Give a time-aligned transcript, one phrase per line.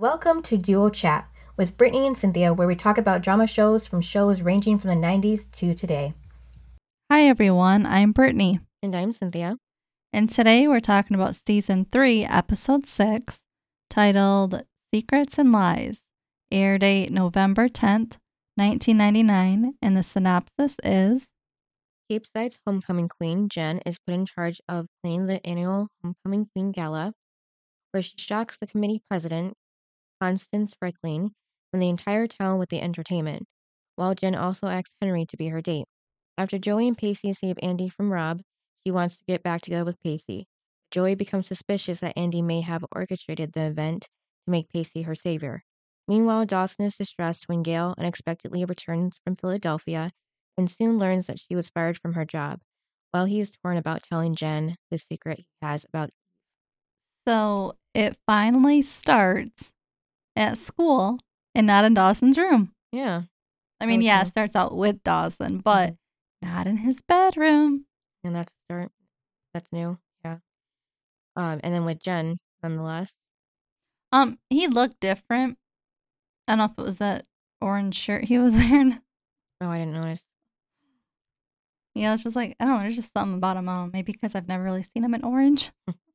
[0.00, 1.28] Welcome to Duo Chat
[1.58, 4.96] with Brittany and Cynthia, where we talk about drama shows from shows ranging from the
[4.96, 6.14] 90s to today.
[7.12, 7.84] Hi, everyone.
[7.84, 8.60] I'm Brittany.
[8.82, 9.58] And I'm Cynthia.
[10.10, 13.40] And today we're talking about season three, episode six,
[13.90, 16.00] titled Secrets and Lies.
[16.50, 18.16] Air date November 10th,
[18.56, 19.74] 1999.
[19.82, 21.26] And the synopsis is
[22.10, 27.12] Capeside's homecoming queen, Jen, is put in charge of planning the annual Homecoming Queen Gala,
[27.90, 29.52] where she shocks the committee president,
[30.20, 31.30] Constance Freckling,
[31.72, 33.46] and the entire town with the entertainment,
[33.96, 35.86] while Jen also asks Henry to be her date.
[36.36, 38.42] After Joey and Pacey save Andie from Rob,
[38.84, 40.46] she wants to get back together with Pacey.
[40.90, 45.62] Joey becomes suspicious that Andie may have orchestrated the event to make Pacey her savior.
[46.08, 50.10] Meanwhile, Dawson is distressed when Gail unexpectedly returns from Philadelphia
[50.58, 52.60] and soon learns that she was fired from her job,
[53.12, 56.10] while he is torn about telling Jen the secret he has about.
[57.28, 59.72] So it finally starts
[60.36, 61.18] at school
[61.54, 62.72] and not in Dawson's room.
[62.92, 63.22] Yeah.
[63.80, 65.94] I mean, yeah, it starts out with Dawson, but
[66.42, 67.86] not in his bedroom.
[68.22, 68.92] And that's a start.
[69.54, 69.98] That's new.
[70.24, 70.38] Yeah.
[71.36, 73.16] Um, and then with Jen, nonetheless.
[74.12, 75.56] Um, he looked different.
[76.46, 77.24] I don't know if it was that
[77.60, 79.00] orange shirt he was wearing.
[79.60, 80.26] Oh, I didn't notice.
[81.94, 82.82] Yeah, it's just like I don't know.
[82.82, 83.68] There's just something about him.
[83.68, 85.70] I don't know, maybe because I've never really seen him in orange.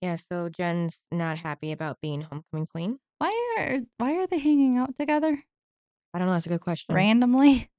[0.00, 2.98] Yeah, so Jen's not happy about being homecoming queen.
[3.18, 5.42] Why are Why are they hanging out together
[6.14, 6.32] I don't know.
[6.34, 6.94] That's a good question.
[6.94, 7.68] randomly?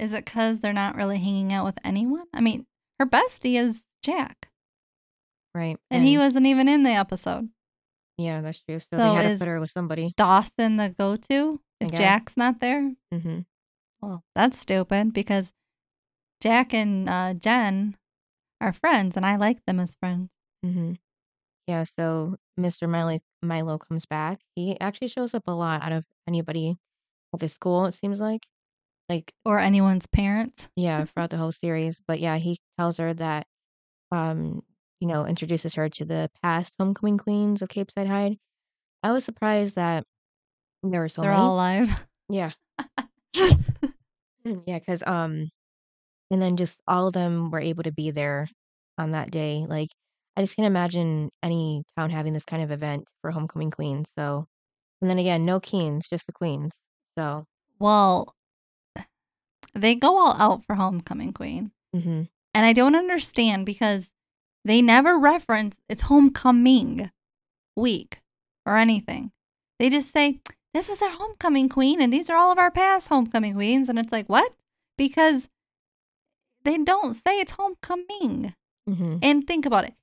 [0.00, 0.04] Mhm.
[0.06, 2.26] Is it because they're not really hanging out with anyone?
[2.34, 2.66] I mean,
[2.98, 4.48] her bestie is Jack,
[5.54, 5.76] Right.
[5.90, 7.50] and he wasn't even in the episode.
[8.18, 8.80] Yeah, that's true.
[8.80, 10.12] So, So they had to put her with somebody.
[10.16, 11.92] Dawson the go to if.
[11.92, 12.94] Jack's not there.
[13.14, 13.40] Mm-hmm.
[14.00, 15.52] Well, that's stupid because
[16.40, 17.96] Jack and uh, Jen
[18.60, 20.32] are friends, and I like them as friends.
[20.66, 20.94] Mm-hmm.
[21.66, 22.88] Yeah, so Mr.
[22.88, 24.40] Milo Milo comes back.
[24.56, 26.76] He actually shows up a lot out of anybody
[27.34, 28.46] at the school, it seems like.
[29.08, 30.68] Like, Or anyone's parents.
[30.76, 32.00] yeah, throughout the whole series.
[32.06, 33.46] But yeah, he tells her that
[34.10, 34.62] um,
[35.00, 38.38] you know, introduces her to the past homecoming queens of Capeside High.
[39.02, 40.04] I was surprised that
[40.82, 41.42] there were so They're many.
[41.42, 41.88] all alive.
[42.28, 42.52] Yeah.
[44.44, 45.50] Yeah, because um,
[46.30, 48.48] and then just all of them were able to be there
[48.98, 49.64] on that day.
[49.68, 49.90] Like,
[50.36, 54.12] I just can't imagine any town having this kind of event for homecoming queens.
[54.16, 54.46] So,
[55.00, 56.80] and then again, no keens, just the queens.
[57.18, 57.44] So,
[57.78, 58.34] Well,
[59.74, 61.72] they go all out for Homecoming Queen.
[61.94, 62.22] hmm
[62.54, 64.10] And I don't understand because
[64.64, 67.10] they never reference it's homecoming
[67.76, 68.20] week
[68.64, 69.32] or anything.
[69.78, 70.40] They just say,
[70.72, 73.88] this is our homecoming queen and these are all of our past homecoming queens.
[73.88, 74.52] And it's like, what?
[74.96, 75.48] Because
[76.64, 78.54] they don't say it's homecoming.
[78.88, 79.94] hmm And think about it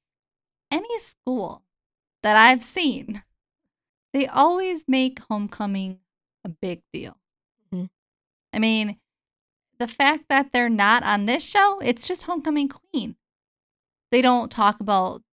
[0.72, 1.64] any school
[2.24, 3.24] that I've seen,
[4.14, 6.00] they always make homecoming
[6.44, 7.18] a big deal.
[7.72, 7.90] Mhm.
[8.54, 9.00] I mean,
[9.78, 13.16] the fact that they're not on this show, it's just homecoming queen.
[14.12, 15.24] They don't talk about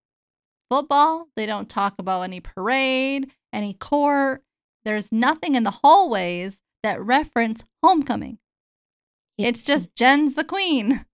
[0.69, 4.43] football, they don't talk about any parade, any court.
[4.85, 8.39] There's nothing in the hallways that reference homecoming.
[9.37, 11.05] It's just Jen's the queen.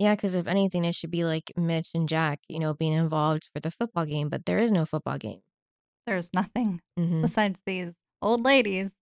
[0.00, 3.50] Yeah, because if anything, it should be like Mitch and Jack, you know, being involved
[3.52, 5.42] for the football game, but there is no football game.
[6.06, 8.94] There's nothing hmm besides these old ladies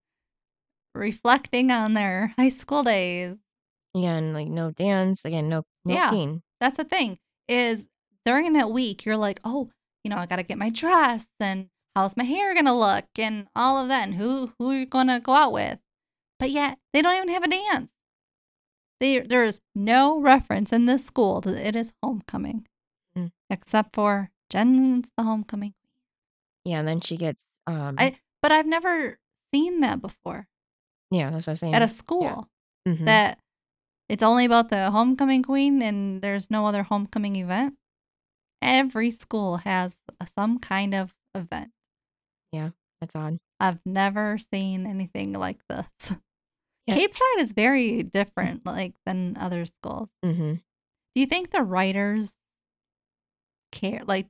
[0.97, 3.37] reflecting on their high school days.
[3.95, 6.35] Yeah, and like no dance, again, no, no Yeah.
[6.61, 7.87] That's the thing is
[8.27, 9.71] during that week you're like, "Oh,
[10.03, 13.07] you know, I got to get my dress and how's my hair going to look
[13.17, 15.79] and all of that and who who are you going to go out with?"
[16.41, 17.93] But yet, they don't even have a dance.
[19.01, 22.67] They, there is no reference in this school that it is homecoming,
[23.17, 23.31] Mm.
[23.51, 25.75] except for Jen's the homecoming.
[26.65, 29.19] Yeah, and then she gets, um, I but I've never
[29.55, 30.47] seen that before
[31.11, 31.75] yeah, that's what I'm saying.
[31.75, 32.49] at a school.
[32.87, 33.05] Mhm.
[33.07, 33.39] that
[34.09, 37.77] it's only about the homecoming queen and there's no other homecoming event.
[38.63, 41.71] Every school has a- some kind of event.
[42.53, 42.71] Yeah,
[43.01, 43.39] that's odd.
[43.61, 46.13] I've never seen anything like this.
[46.89, 46.95] Yeah.
[46.95, 50.09] Capeside is very different like than other schools.
[50.25, 50.55] Mm-hmm.
[50.55, 52.35] Do you think the writers
[53.73, 54.27] care like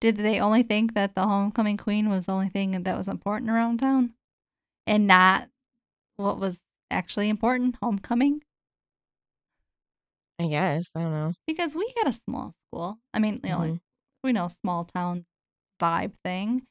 [0.00, 3.50] did they only think that the homecoming queen was the only thing that was important
[3.50, 4.14] around town
[4.86, 5.48] and not
[6.16, 6.58] what was
[6.90, 8.42] actually important, homecoming?
[10.38, 10.90] I guess.
[10.94, 11.32] I don't know.
[11.46, 12.98] because we had a small school.
[13.12, 13.80] I mean, you know, like, Mhm.
[14.24, 15.26] we know small town
[15.80, 16.66] vibe thing.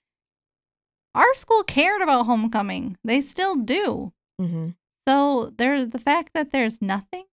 [1.14, 2.98] Our school cared about homecoming.
[3.04, 4.12] They still do.
[4.42, 4.70] Mm-hmm.
[5.10, 7.26] So there, the fact that there's nothing,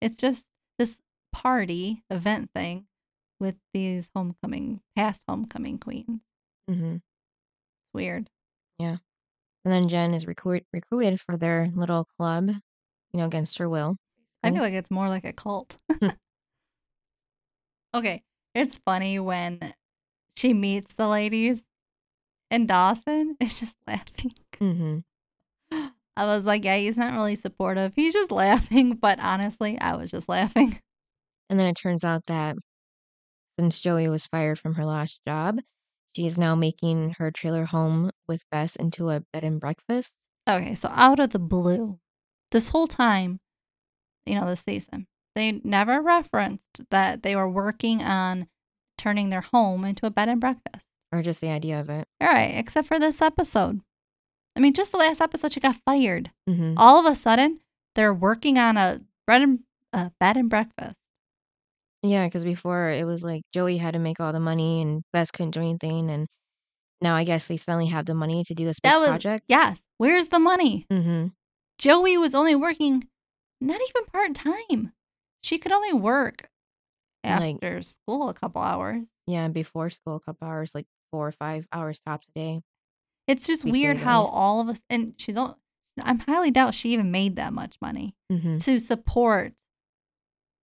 [0.00, 0.44] it's just
[0.78, 1.00] this
[1.32, 2.86] party event thing
[3.40, 6.20] with these homecoming, past homecoming queens.
[6.70, 6.94] Mm-hmm.
[6.94, 7.02] It's
[7.92, 8.30] weird.
[8.78, 8.98] Yeah.
[9.64, 13.96] And then Jen is recruit, recruited for their little club, you know, against her will.
[14.44, 15.78] I feel like it's more like a cult.
[17.94, 18.22] okay.
[18.54, 19.74] It's funny when
[20.36, 21.64] she meets the ladies
[22.48, 24.34] and Dawson is just laughing.
[24.56, 24.98] hmm
[26.28, 27.92] I was like, yeah, he's not really supportive.
[27.94, 28.94] He's just laughing.
[28.94, 30.80] But honestly, I was just laughing.
[31.50, 32.56] And then it turns out that
[33.58, 35.58] since Joey was fired from her last job,
[36.16, 40.14] she is now making her trailer home with Bess into a bed and breakfast.
[40.48, 41.98] Okay, so out of the blue,
[42.50, 43.40] this whole time,
[44.26, 48.48] you know, this season, they never referenced that they were working on
[48.98, 50.86] turning their home into a bed and breakfast.
[51.12, 52.06] Or just the idea of it.
[52.20, 53.80] All right, except for this episode.
[54.56, 56.30] I mean, just the last episode, she got fired.
[56.48, 57.60] hmm All of a sudden,
[57.94, 59.60] they're working on a bread and
[59.92, 60.96] a bed and breakfast.
[62.02, 65.30] Yeah, because before it was like Joey had to make all the money and Bess
[65.30, 66.10] couldn't do anything.
[66.10, 66.26] And
[67.00, 69.44] now I guess they suddenly have the money to do this That was project.
[69.48, 69.80] yes.
[69.98, 70.86] Where's the money?
[70.90, 71.26] hmm
[71.78, 73.08] Joey was only working
[73.60, 74.92] not even part time.
[75.44, 76.48] She could only work
[77.24, 79.02] Like- after school a couple hours.
[79.28, 82.60] Yeah, and before school, a couple hours, like four or five hours tops a day.
[83.28, 85.58] It's just Weekly weird how all of us and she's all
[86.00, 89.52] I'm highly doubt she even made that much money hmm to support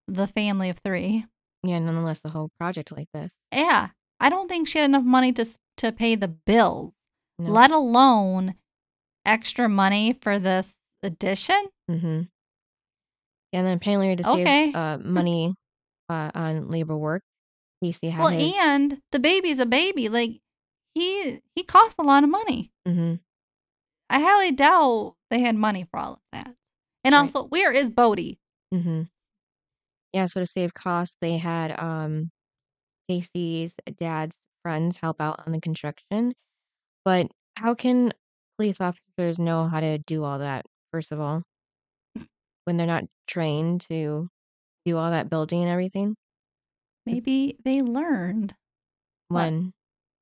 [0.08, 1.26] the family of three.
[1.62, 3.34] Yeah, nonetheless, the whole project like this.
[3.52, 5.46] Yeah, I don't think she had enough money to
[5.78, 6.92] to pay the bills,
[7.38, 7.52] No.
[7.52, 8.54] let alone
[9.24, 11.66] extra money for this edition.
[11.88, 12.22] hmm
[13.52, 14.72] Yeah, And then apparently to save Okay.
[14.72, 15.54] uh, money
[16.08, 17.22] uh, on labor work,
[17.82, 18.54] Pacey had Well, his.
[18.58, 20.08] and the baby's a baby.
[20.08, 20.40] Like
[20.94, 22.72] he he costs a lot of money.
[22.86, 23.14] hmm
[24.08, 26.56] I highly doubt they had money for all of that.
[27.04, 27.20] And Right.
[27.22, 28.40] also, where is Bodie?
[28.72, 29.02] hmm
[30.12, 32.30] Yeah, so to save costs, they had um,
[33.08, 36.34] Pacey's dad's friends help out on the construction.
[37.04, 38.12] But how can
[38.58, 41.42] police officers know how to do all that, first of all,
[42.64, 44.28] when they're not trained to
[44.84, 46.16] do all that building and everything?
[47.06, 48.54] Maybe they learned.
[49.28, 49.52] What?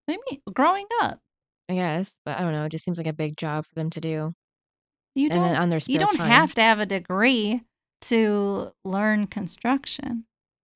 [0.09, 1.21] Maybe growing up,
[1.69, 3.91] I guess, but I don't know, it just seems like a big job for them
[3.91, 4.33] to do.
[5.15, 6.31] you And don't then on their you don't time.
[6.31, 7.61] have to have a degree
[8.03, 10.25] to learn construction.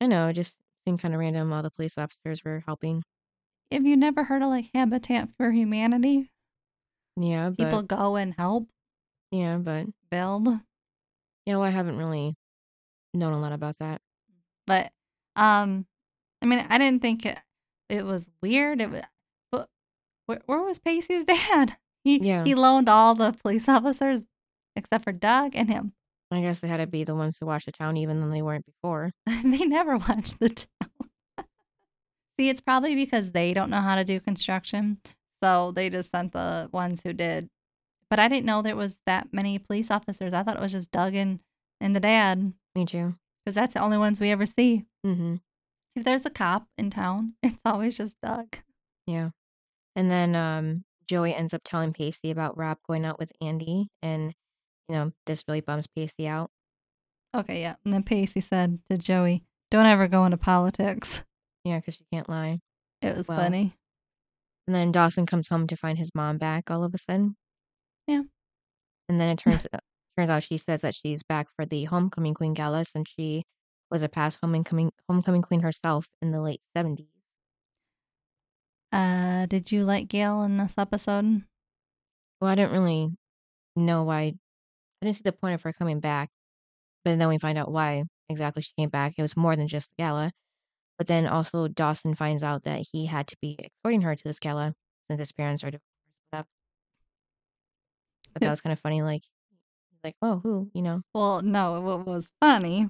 [0.00, 0.56] I know, it just
[0.86, 1.52] seemed kind of random.
[1.52, 3.02] All the police officers were helping.
[3.70, 6.30] Have you never heard of like Habitat for Humanity?
[7.16, 8.68] Yeah, but People go and help
[9.30, 10.46] yeah, but build.
[11.46, 12.34] yeah, well, I haven't really
[13.14, 14.02] known a lot about that.
[14.66, 14.92] But
[15.36, 15.86] um,
[16.42, 17.38] I mean, I didn't think it,
[17.88, 18.80] it was weird.
[18.82, 19.02] It was,
[20.26, 21.76] where, where was Pacey's dad?
[22.04, 22.44] He Yeah.
[22.44, 24.24] he loaned all the police officers
[24.74, 25.92] except for Doug and him.
[26.32, 28.42] I guess they had to be the ones to watch the town, even though they
[28.42, 29.12] weren't before.
[29.26, 31.46] they never watched the town.
[32.38, 34.98] See, it's probably because they don't know how to do construction,
[35.42, 37.48] so they just sent the ones who did.
[38.10, 40.32] But I didn't know there was that many police officers.
[40.34, 41.40] I thought it was just Doug and,
[41.80, 43.14] and the dad, Me too.
[43.44, 44.86] because that's the only ones we ever see.
[45.04, 45.36] hmm
[45.94, 48.56] If there's a cop in town, it's always just Doug.
[49.06, 49.30] Yeah.
[49.96, 54.32] And then um, Joey ends up telling Pacey about Rob going out with Andie, and
[54.88, 56.50] you know, this really bums Pacey out.
[57.34, 57.76] Okay, yeah.
[57.84, 61.22] And then Pacey said to Joey, "Don't ever go into politics."
[61.64, 62.58] Yeah, because she can't lie.
[63.02, 63.38] It was Well.
[63.38, 63.74] funny.
[64.66, 67.36] And then Dawson comes home to find his mom back all of a sudden.
[68.06, 68.22] Yeah.
[69.08, 69.66] And then it turns
[70.16, 73.44] turns out she says that she's back for the homecoming queen gala since she
[73.90, 77.06] was a past homecoming homecoming queen herself in the late seventies.
[78.92, 81.42] Uh, did you like Gail in this episode?
[82.40, 83.10] Well, I didn't really
[83.74, 84.20] know why.
[84.20, 84.34] I
[85.00, 86.28] didn't see the point of her coming back,
[87.04, 89.14] but then we find out why exactly she came back.
[89.16, 90.32] It was more than just the gala.
[90.98, 94.38] But then also Dawson finds out that he had to be escorting her to this
[94.38, 94.74] gala
[95.08, 95.86] since his parents are divorced.
[96.30, 96.46] But
[98.40, 99.02] that was kind of funny.
[99.02, 99.22] Like,
[100.04, 100.70] like, oh, who?
[100.74, 101.02] You know?
[101.14, 101.80] Well, no.
[101.80, 102.88] What was funny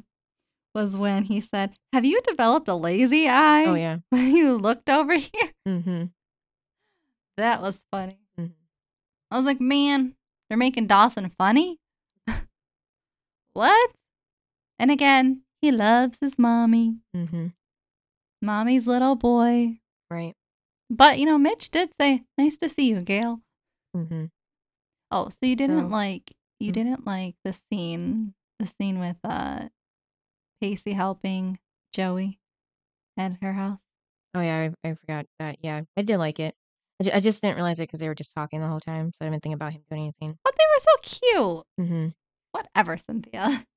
[0.74, 3.98] was when he said, "Have you developed a lazy eye?" Oh yeah.
[4.10, 6.04] When you looked over here, Mm-hmm.
[7.36, 8.18] that was funny.
[8.38, 8.52] Mhm.
[9.30, 10.14] I was like, "Man,
[10.48, 11.78] they're making Dawson funny."
[13.52, 13.90] what?
[14.78, 17.48] And again, he loves his mommy, Mm-hmm.
[18.40, 19.78] mommy's little boy.
[20.10, 20.34] Right.
[20.90, 23.40] But you know, Mitch did say, "Nice to see you, Gail."
[23.96, 24.26] Mm-hmm.
[25.10, 25.88] Oh, so you didn't Oh.
[25.88, 26.74] like you Mm.
[26.74, 29.68] didn't like the scene the scene with uh
[30.62, 31.58] Pacey helping
[31.92, 32.38] Joey
[33.16, 33.80] at her house.
[34.32, 35.56] Oh yeah, I, I forgot that.
[35.60, 36.54] Yeah, I did like it.
[37.00, 39.10] I, ju- I just didn't realize it because they were just talking the whole time,
[39.10, 40.38] so I didn't think about him doing anything.
[40.44, 41.64] But they were so cute.
[41.80, 42.08] Mm-hmm.
[42.52, 43.66] Whatever, Cynthia.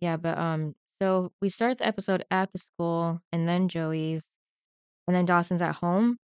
[0.00, 4.24] Yeah, but um, so we start the episode at the school, and then Joey's,
[5.06, 6.16] and then Dawson's at home.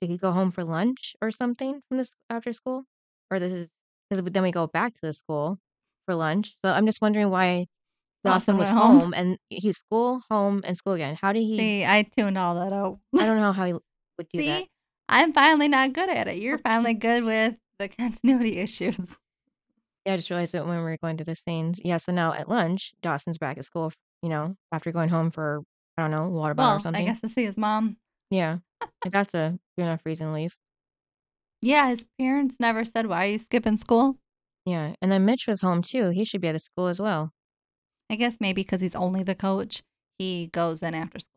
[0.00, 2.84] did he go home for lunch or something from this after school?
[3.28, 3.66] Or this is
[4.08, 5.58] because then we go back to the school
[6.06, 6.54] for lunch.
[6.64, 7.66] So I'm just wondering why
[8.24, 9.00] Dawson was home.
[9.00, 11.16] home and he's school, home, and school again.
[11.20, 11.56] How did he?
[11.58, 12.98] See, I tuned all that out.
[13.18, 14.62] I don't know how he would do that.
[14.62, 14.68] See,
[15.08, 16.36] I'm finally not good at it.
[16.36, 19.16] You're finally good with the continuity issues.
[20.04, 21.80] Yeah, I just realized that when we were going to the scenes.
[21.84, 23.92] Yeah, so now at lunch, Dawson's back at school.
[24.22, 25.62] You know, after going home for
[25.96, 27.02] I don't know water bottle or something.
[27.02, 27.96] I guess to see his mom.
[28.30, 28.58] Yeah,
[29.04, 30.56] like that's a good enough reason to leave.
[31.60, 34.16] Yeah, his parents never said, Why are you skipping school?
[34.64, 36.10] Yeah, and then Mitch was home too.
[36.10, 37.32] He should be at the school as well.
[38.10, 39.82] I guess maybe because he's only the coach,
[40.18, 41.34] he goes in after school.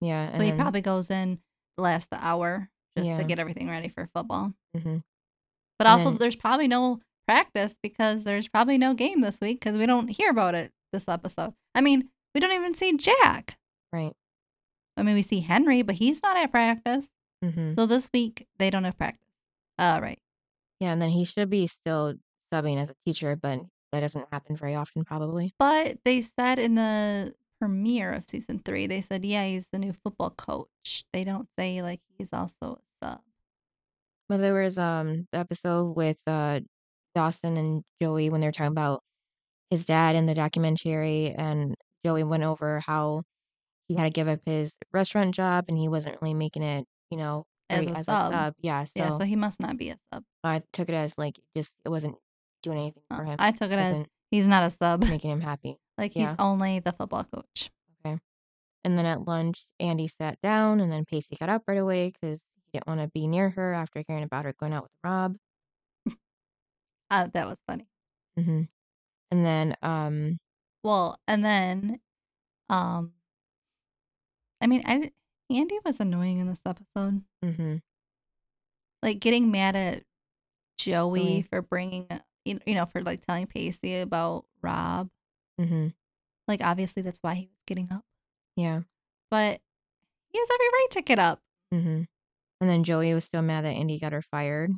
[0.00, 1.38] Yeah, So he then, probably goes in
[1.76, 3.18] the last hour just Yeah.
[3.18, 4.54] to get everything ready for football.
[4.76, 5.02] mhm.
[5.78, 9.60] But And also, then- there's probably no practice because there's probably no game this week
[9.60, 11.54] because we don't hear about it this episode.
[11.74, 13.58] I mean, we don't even see Jack.
[13.92, 14.14] right.
[14.98, 17.08] I mean, we see Henry, but he's not at practice.
[17.42, 19.28] hmm So this week, they don't have practice.
[19.78, 20.18] All right.
[20.80, 22.14] Yeah, and then he should be still
[22.52, 23.60] subbing as a teacher, but
[23.96, 25.54] that doesn't happen very often, probably.
[25.58, 29.94] But they said in the premiere of season three, they said, yeah, he's the new
[30.04, 31.04] football coach.
[31.12, 33.20] They don't say like he's also a sub.
[34.28, 36.60] But there was um the episode with uh
[37.14, 39.00] Dawson and Joey when they were talking about
[39.70, 41.74] his dad in the documentary, and
[42.04, 43.22] Joey went over how
[43.88, 47.16] he had to give up his restaurant job and he wasn't really making it, you
[47.16, 48.30] know, As a as sub.
[48.30, 48.54] a sub.
[48.60, 50.24] Yeah, so, Yeah, so he must not be a sub.
[50.44, 52.16] I took it as like just it wasn't
[52.66, 53.36] doing anything Uh, for him.
[53.38, 55.00] I took it as wasn't he's not a sub.
[55.08, 55.78] making him happy.
[55.96, 57.70] like he's only the football coach.
[58.04, 58.18] Okay.
[58.84, 62.40] And then at lunch, Andie sat down, and then Pacey got up right away because
[62.64, 65.36] he didn't want to be near her after hearing about her going out with Rob.
[67.10, 67.86] Uh, that was funny.
[68.36, 68.62] hmm
[69.30, 70.38] And then, um,
[70.82, 72.00] Well, and then,
[72.68, 73.12] um,
[74.60, 75.12] I mean, I
[75.48, 77.22] Andie was annoying in this episode.
[77.44, 77.76] hmm
[79.02, 80.02] Like getting mad at
[80.78, 81.42] Joey Joey.
[81.42, 82.08] for bringing,
[82.46, 85.08] you know, for like telling Pacey about Rob.
[85.60, 85.88] hmm
[86.48, 88.04] Like obviously that's why he was getting up,
[88.56, 88.80] yeah.
[89.30, 89.60] but
[90.28, 91.40] he has every right to get up,
[91.72, 92.02] hmm
[92.60, 94.70] And then Joey was still mad that Andie got her fired.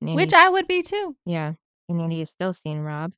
[0.00, 1.16] And Andie, which I would be too.
[1.24, 1.54] yeah,
[1.88, 3.12] and Andie is still seeing Rob.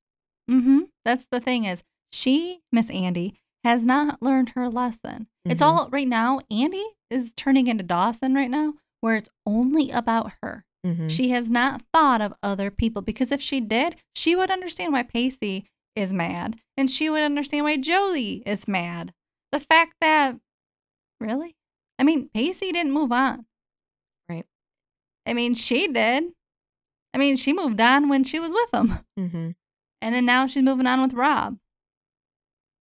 [0.51, 0.81] Mm-hmm.
[1.05, 1.83] That's the thing is
[2.13, 5.27] she, Miss Andie, has not learned her lesson.
[5.45, 5.67] It's Mhm.
[5.67, 6.41] all right now.
[6.51, 10.65] Andie is turning into Dawson right now, where it's only about her.
[10.87, 14.93] Hmm She has not thought of other people because if she did, she would understand
[14.93, 19.13] why Pacey is mad and she would understand why Joey is mad.
[19.53, 20.37] The fact that,
[21.21, 21.57] really?
[21.99, 23.47] I mean, Pacey didn't move on.
[24.29, 24.45] Right.
[25.25, 26.25] I mean, she did.
[27.15, 28.99] I mean, she moved on when she was with him.
[29.19, 29.51] Mm-hmm.
[30.03, 31.59] And then now she's moving on with Rob.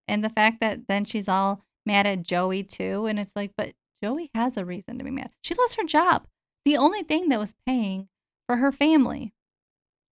[0.07, 3.05] And the fact that then she's all mad at Joey too.
[3.05, 5.31] And it's like, but Joey has a reason to be mad.
[5.41, 6.27] She lost her job.
[6.65, 8.09] The only thing that was paying
[8.47, 9.33] for her family.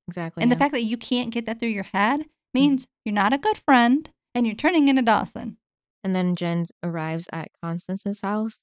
[0.08, 0.44] Exactly.
[0.44, 3.38] And the fact that you can't get that through your head means you're not a
[3.38, 5.58] good friend and you're turning into Dawson.
[6.04, 8.62] And then Jen arrives at Constance's house.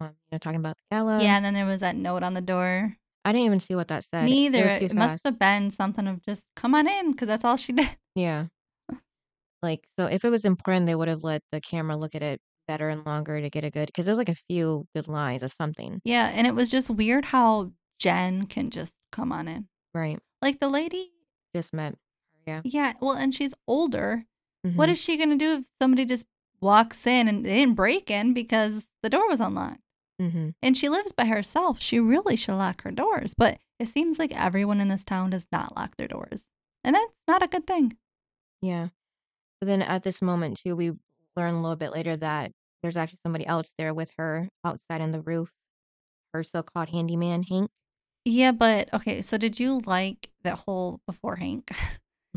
[0.00, 1.22] Um, you know, talking about the gala.
[1.22, 1.36] yeah.
[1.36, 2.96] And then there was that note on the door.
[3.24, 4.24] I didn't even see what that said.
[4.24, 4.66] Me It either.
[4.66, 7.96] It, must have been something of just come on in because that's all she did.
[8.14, 8.46] Yeah.
[9.62, 12.40] Like, so if it was important, they would have let the camera look at it
[12.66, 15.52] better and longer to get a good, because there's like a few good lines of
[15.52, 16.00] something.
[16.04, 16.26] Yeah.
[16.34, 19.68] And it was just weird how Jen can just come on in.
[19.94, 20.18] Right.
[20.42, 21.10] Like the lady
[21.54, 21.94] Just met.
[22.46, 22.60] Yeah.
[22.64, 24.24] Yeah, well, and she's older.
[24.66, 24.76] Mhm.
[24.76, 26.26] What is she going to do if somebody just
[26.60, 29.80] walks in and they didn't break in because the door was unlocked?
[30.20, 30.54] Mhm.
[30.62, 31.80] And she lives by herself.
[31.80, 33.34] She really should lock her doors.
[33.36, 36.44] But it seems like everyone in this town does not lock their doors.
[36.84, 37.96] And that's not a good thing.
[38.62, 38.88] Yeah.
[39.60, 40.92] But then at this moment, too, we
[41.36, 42.52] learn a little bit later that
[42.82, 45.50] there's actually somebody else there with her outside on the roof.
[46.32, 47.70] Her so called handyman, Hank.
[48.24, 49.22] Yeah, but okay.
[49.22, 51.70] So did you like that whole before Hank?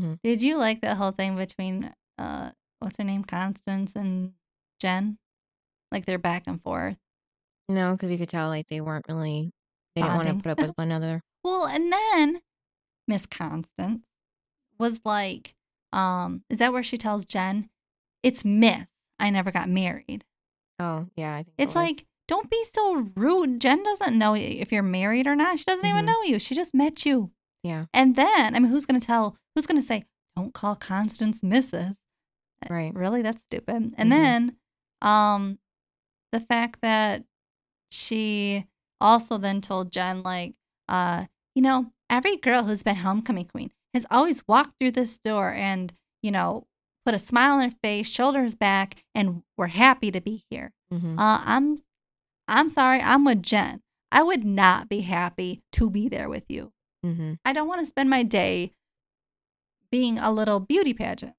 [0.00, 0.18] Mhm.
[0.24, 4.32] Did you like that whole thing between uh what's her name, Constance and
[4.80, 5.18] Jen?
[5.92, 6.96] Like they're back and forth.
[7.68, 9.50] No, because you could tell like they weren't really,
[9.94, 11.20] they didn't want to put up with one another.
[11.44, 12.40] Well, and then
[13.06, 14.06] Miss Constance
[14.78, 15.54] was like,
[15.92, 17.68] um, is that where she tells Jen,
[18.22, 18.86] it's Miss,
[19.18, 20.24] I never got married.
[20.78, 21.34] Oh, yeah.
[21.34, 21.82] I think it It's was.
[21.82, 23.60] like, don't be so rude.
[23.60, 25.58] Jen doesn't know if you're married or not.
[25.58, 26.06] She doesn't even Mhm.
[26.06, 26.38] know you.
[26.38, 27.32] She just met you.
[27.62, 30.76] yeah, And then, I mean, who's going to tell, who's going to say, don't call
[30.76, 31.96] Constance Mrs.?
[32.64, 32.94] Uh, right.
[32.94, 33.20] Really?
[33.20, 33.94] That's stupid.
[33.98, 34.10] And Mhm.
[34.10, 34.56] then,
[35.02, 35.58] um,
[36.32, 37.24] the fact that
[37.90, 38.66] she
[39.00, 40.54] also then told Jen, like,
[40.88, 45.52] uh, you know, every girl who's been homecoming queen has always walked through this door
[45.52, 46.66] and, you know,
[47.10, 50.72] put a smile on her face, shoulders back, and we're happy to be here.
[50.92, 51.82] hmm Uh, I'm,
[52.46, 53.82] I'm sorry, I'm with Jen.
[54.12, 56.72] I would not be happy to be there with you.
[57.04, 57.34] Mm-hmm.
[57.44, 58.72] I don't want to spend my day
[59.90, 61.34] being a little beauty pageant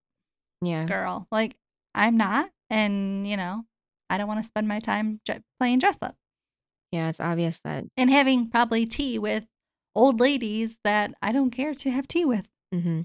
[0.62, 0.86] Yeah.
[0.86, 1.28] girl.
[1.32, 1.56] Like
[1.96, 3.66] I'm not, and you know,
[4.10, 5.22] I don't want to spend my time
[5.60, 6.16] playing dress up
[6.92, 7.10] Yeah.
[7.10, 7.86] It's obvious that.
[7.98, 9.48] and having probably tea with
[9.96, 12.48] old ladies that I don't care to have tea with.
[12.74, 13.01] Mm-hmm.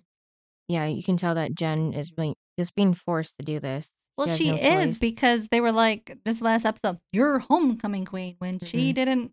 [0.69, 0.87] Yeah.
[0.87, 3.91] You can tell that Jen is really just being forced to do this.
[4.17, 4.99] Well, has she no is choice.
[4.99, 8.95] because they were like this last episode, you're homecoming queen when she Mhm.
[8.95, 9.33] didn't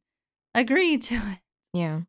[0.53, 1.39] agree to it.
[1.73, 2.01] Yeah.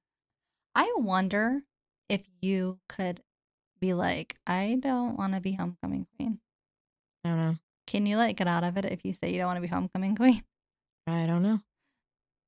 [0.74, 1.62] I wonder
[2.08, 3.22] if you could
[3.80, 6.40] be like, I don't want to be homecoming queen.
[7.24, 7.56] I don't know.
[7.86, 9.66] Can you like get out of it if you say you don't want to be
[9.68, 10.42] homecoming queen?
[11.06, 11.60] I don't know.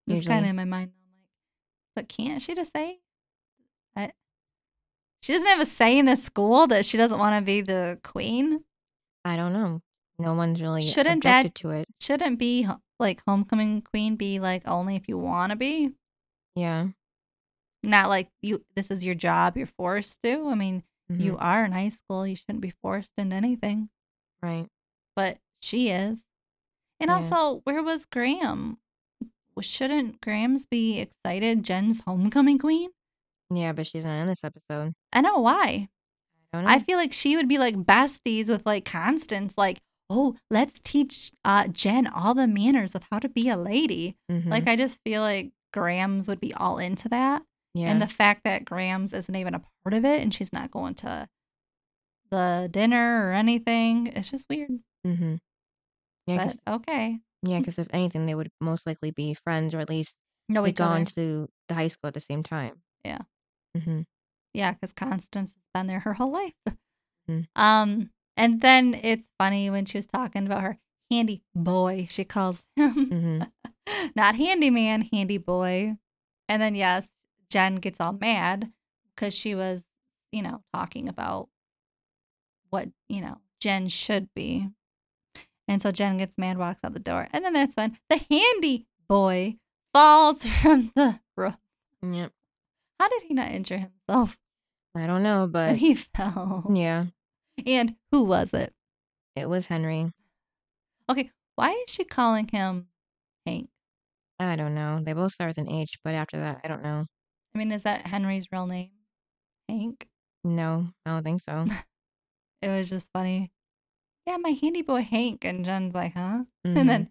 [0.09, 0.91] Just Usually- kind of in my mind.
[0.93, 1.29] I'm like,
[1.95, 2.99] but can't she just say?
[5.27, 7.99] She doesn't have a say in the school that she doesn't want to be the
[8.05, 8.63] queen.
[9.25, 9.83] I don't know.
[10.21, 11.89] No one's really Shouldn't that- to it.
[12.01, 12.69] Shouldn't be
[13.01, 15.91] like homecoming queen be like only if you want to be,
[16.55, 16.91] Yeah.
[17.83, 18.65] not like you.
[18.77, 19.57] This is your job.
[19.57, 20.47] You're forced to.
[20.49, 21.21] I mean, Mhm.
[21.21, 22.25] you are in high school.
[22.25, 23.91] You shouldn't be forced into anything.
[24.41, 24.69] Right.
[25.17, 26.23] But she is.
[27.01, 27.17] And Yeah.
[27.17, 28.77] also, where was Grams?
[29.61, 31.65] Shouldn't Grams be excited?
[31.65, 32.91] Jen's homecoming queen.
[33.51, 34.93] Yeah, but she's not in this episode.
[35.13, 35.89] I know why.
[36.53, 36.71] I don't know.
[36.71, 39.79] I feel like she would be like besties with like Constance, like,
[40.11, 44.17] oh, let's teach uh, Jen all the manners of how to be a lady.
[44.31, 44.47] Mhm.
[44.51, 47.43] Like, I just feel like Grams would be all into that.
[47.75, 47.91] yeah.
[47.91, 50.95] And the fact that Grams isn't even a part of it and she's not going
[50.97, 51.29] to
[52.31, 54.71] the dinner or anything, it's just weird.
[55.07, 55.37] mm-hmm.
[56.27, 57.19] Yeah, But because okay.
[57.43, 60.17] yeah, 'cause if anything, they would most likely be friends or at least
[60.49, 60.73] No, other.
[60.73, 62.83] gone to the high school at the same time.
[63.05, 63.19] Yeah.
[63.77, 64.01] Mm-hmm.
[64.55, 66.55] Yeah, because Constance has been there her whole life.
[67.29, 67.47] Mhm.
[67.57, 70.79] Um, and then it's funny when she was talking about her
[71.11, 72.95] handy boy, she calls him.
[72.95, 74.07] Mm-hmm.
[74.17, 75.97] Not handyman, handy boy.
[76.49, 77.09] And then yes,
[77.51, 78.73] Jen gets all mad
[79.15, 79.87] because she was,
[80.33, 81.49] you know, talking about
[82.71, 84.69] what, you know, Jen should be.
[85.69, 87.29] And so Jen gets mad, walks out the door.
[87.33, 89.57] And then that's when the handy boy
[89.93, 91.57] falls from the roof.
[92.03, 92.33] Yep.
[93.01, 94.39] How did he not injure himself
[94.97, 96.71] I don't know, but he fell?
[96.75, 97.07] yeah,
[97.67, 98.73] And who was it?
[99.35, 100.11] it was Henry.
[101.09, 102.89] Okay, why is she calling him
[103.45, 103.69] Hank?
[104.39, 105.01] I don't know.
[105.03, 107.05] They both start with an H, but after that, I don't know.
[107.55, 108.91] I mean, is that Henry's real name?
[109.69, 110.07] Hank?
[110.45, 111.67] No, I don't think so.
[112.63, 113.53] It was just funny.
[114.27, 115.45] Yeah, my handy boy Hank.
[115.45, 116.45] And Jen's like, huh?
[116.67, 116.77] Mhm.
[116.81, 117.11] And then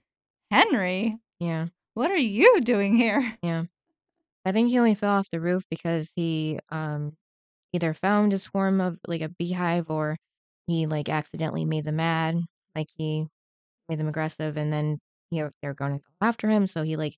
[0.52, 3.38] Henry, yeah, what are you doing here?
[4.46, 7.14] I think he only fell off the roof because he um
[7.74, 10.18] either found a swarm of like a beehive or
[10.68, 12.38] he like accidentally made them mad,
[12.76, 13.28] like he
[13.90, 15.00] made them aggressive, and then
[15.32, 17.16] you know they're going to go after him, so he like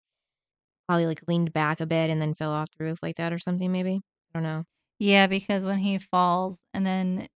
[0.88, 3.40] probably like leaned back a bit and then fell off the roof like that or
[3.40, 4.02] something maybe.
[4.34, 4.64] I don't know.
[5.00, 7.28] Yeah, because when he falls and then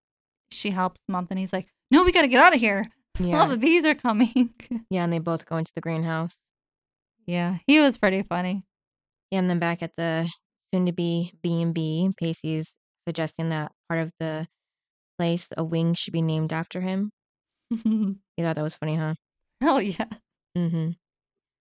[0.51, 2.85] she helps him up, and he's like, no, we got to get out of here.
[3.33, 4.53] All the bees are coming.
[4.89, 6.39] yeah, and they both go into the greenhouse.
[7.25, 8.63] yeah, he was pretty funny.
[9.31, 10.29] And then back at the
[10.73, 12.73] soon-to-be B and B, Pacey's
[13.07, 14.47] suggesting that part of the
[15.17, 17.11] place, a wing, should be named after him.
[18.37, 19.13] You thought that was funny, huh?
[19.61, 20.05] oh, yeah.
[20.57, 20.91] Mm-hmm.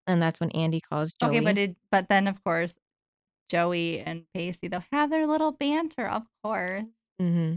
[0.06, 1.30] And that's when Andie calls Joey.
[1.30, 2.74] Okay, but it, but then of course,
[3.48, 6.84] Joey and Pacey they'll have their little banter, of course,
[7.20, 7.56] mm-hmm.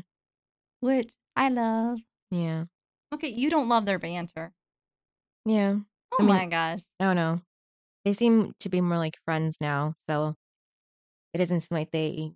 [0.82, 2.00] which I love.
[2.30, 2.66] Yeah.
[3.14, 4.52] Okay, you don't love their banter.
[5.46, 5.78] Yeah.
[6.12, 6.82] Oh I mean- my gosh.
[7.00, 7.42] Oh know.
[8.06, 10.36] They seem to be more like friends now, so
[11.34, 12.34] it doesn't seem like they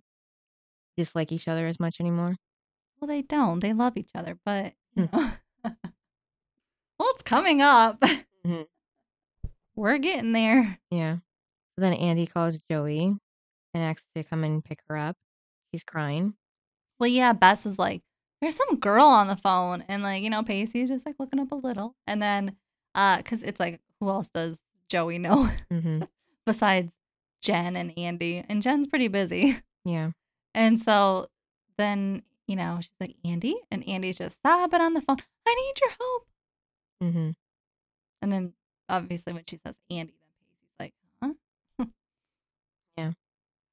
[0.96, 2.36] dislike each other as much anymore.
[3.00, 3.60] Well, they don't.
[3.60, 5.16] They love each other, but you Hmm.
[5.16, 5.32] know.
[6.98, 8.00] well, it's coming up.
[8.44, 8.66] Mhm.
[9.76, 10.78] We're getting there.
[10.90, 11.16] Yeah.
[11.76, 13.16] So then Andie calls Joey
[13.74, 15.16] and asks to come and pick her up.
[15.72, 16.34] She's crying.
[16.98, 18.02] Well, yeah, Bess is like,
[18.40, 21.52] there's some girl on the phone, and like, you know, Pacey's just like looking up
[21.52, 22.56] a little, and then,
[22.94, 26.02] uh, cause it's like, who else does Joey know Mm-hmm.
[26.46, 26.92] besides
[27.42, 28.44] Jen and Andie?
[28.48, 30.10] And Jen's pretty busy, Yeah.
[30.54, 31.28] and so
[31.76, 35.18] then, you know, she's like, Andie, and Andie's just sobbing on the phone.
[35.46, 36.26] I need your help.
[37.04, 37.30] Mm-hmm.
[38.22, 38.52] And then
[38.88, 40.94] obviously when she says Andie, then Pacey's like,
[41.78, 41.84] huh?
[42.98, 43.12] Yeah.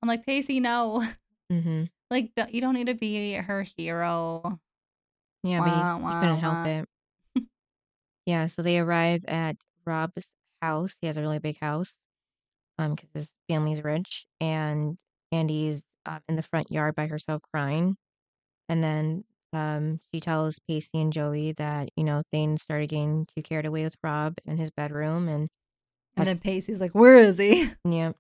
[0.01, 1.04] I'm like, Pacey, no.
[1.51, 1.86] Mm-hmm.
[2.12, 4.60] Like, don't- you don't need to be her hero.
[5.43, 7.43] Yeah, but Wah, you, wah, you couldn't help it.
[8.25, 10.32] yeah, so they arrive at Rob's
[10.65, 10.95] house.
[11.01, 11.95] He has a really big house
[12.80, 14.25] um, because his family's rich.
[14.41, 14.97] And
[15.32, 17.97] Andie's uh, in the front yard by herself crying.
[18.69, 19.23] And then
[19.54, 23.84] um, she tells Pacey and Joey that, you know, Thane started getting too carried away
[23.84, 25.28] with Rob in his bedroom.
[25.30, 25.49] And
[26.17, 27.71] And then Pacey's like, where is he?
[27.88, 28.13] yeah.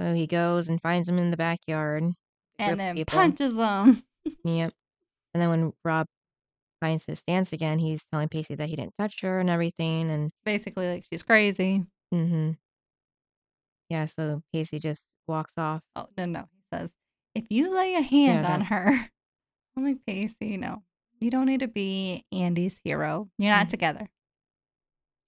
[0.00, 2.04] So he goes and finds him in the backyard.
[2.58, 3.16] and then people.
[3.18, 4.02] punches him.
[4.44, 4.72] Yep.
[5.34, 6.06] And then when Rob
[6.84, 10.10] finds his stance again, he's telling Pacey that he didn't touch her and everything.
[10.10, 11.82] And Basically, like she's crazy.
[12.12, 12.50] Mm-hmm.
[13.88, 15.80] yeah, so Pacey just walks off.
[15.96, 16.40] Oh no, no.
[16.52, 16.90] He says,
[17.34, 19.08] if you lay a hand Yeah, on her,
[19.76, 20.58] I'm like Pacey.
[20.58, 20.82] No,
[21.20, 23.28] you don't need to be Andie's hero.
[23.38, 23.70] You're not Mhm.
[23.70, 24.08] together.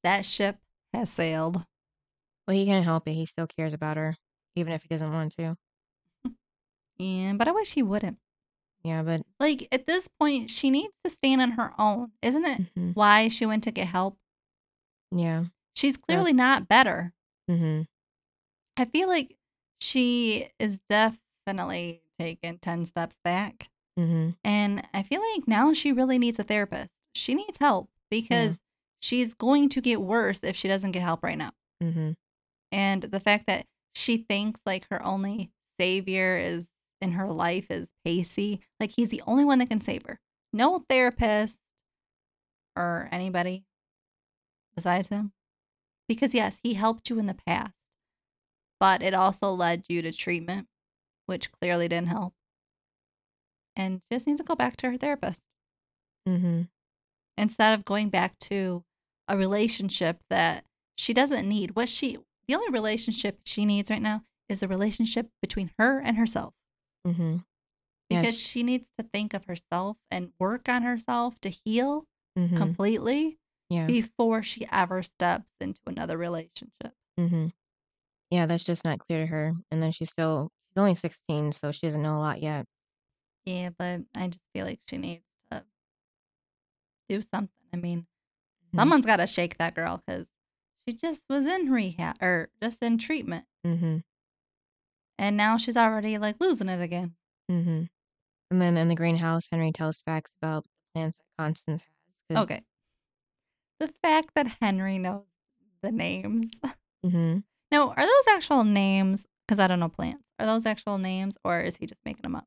[0.04, 0.58] That ship
[0.92, 1.64] has sailed.
[2.46, 3.14] Well, he can't help it.
[3.14, 4.16] He still cares about her,
[4.54, 5.56] even if he doesn't want to.
[7.00, 8.18] And but I wish he wouldn't.
[8.86, 12.60] Yeah, but Like at this point, she needs to stand on her own, isn't it?
[12.76, 14.16] hmm Why she went to get help?
[15.10, 15.44] yeah.
[15.74, 17.12] She's clearly not better.
[17.48, 17.82] hmm
[18.78, 19.36] I feel like
[19.80, 23.70] she is definitely taking 10 steps back.
[23.96, 26.90] hmm And I feel like now she really needs a therapist.
[27.14, 28.60] She needs help because
[29.00, 31.52] she's going to get worse if she doesn't get help right now.
[31.82, 32.12] hmm
[32.72, 36.70] And the fact that she thinks like her only savior is
[37.00, 40.18] in her life is Pacey, like he's the only one that can save her.
[40.52, 41.58] No therapist
[42.76, 43.64] or anybody
[44.74, 45.32] besides him.
[46.08, 47.72] Because yes, he helped you in the past,
[48.78, 50.68] but it also led you to treatment,
[51.26, 52.34] which clearly didn't help.
[53.74, 55.42] And she just needs to go back to her therapist
[56.26, 56.62] hmm
[57.38, 58.82] instead of going back to
[59.28, 60.64] a relationship that
[60.96, 61.76] she doesn't need.
[61.76, 66.16] What she the only relationship she needs right now is the relationship between her and
[66.16, 66.54] herself
[67.06, 67.36] hmm
[68.10, 72.06] Yeah, because sh- she needs to think of herself and work on herself to heal
[72.36, 73.38] hmm completely
[73.70, 73.86] Yeah.
[73.88, 76.94] before she ever steps into another relationship.
[77.18, 77.48] hmm
[78.30, 79.54] Yeah, that's just not clear to her.
[79.70, 82.66] And then she's still she's only 16, so she doesn't know a lot yet.
[83.46, 85.64] Yeah, but I just feel like she needs to
[87.08, 87.50] do something.
[87.72, 88.06] I mean,
[88.74, 88.80] Mhm.
[88.80, 90.26] someone's got to shake that girl because
[90.88, 93.46] she just was in rehab or just in treatment.
[93.64, 93.98] hmm
[95.18, 97.14] And now she's already like losing it again.
[97.50, 97.84] Mm-hmm.
[98.50, 101.82] And then in the greenhouse, Henry tells facts about the plans that Constance
[102.30, 102.38] has.
[102.44, 102.62] Okay.
[103.80, 105.22] The fact that Henry knows
[105.82, 106.50] the names.
[107.04, 107.44] Mhm.
[107.70, 109.26] Now, are those actual names?
[109.46, 110.22] Because I don't know plants.
[110.38, 112.46] Are those actual names or is he just making them up?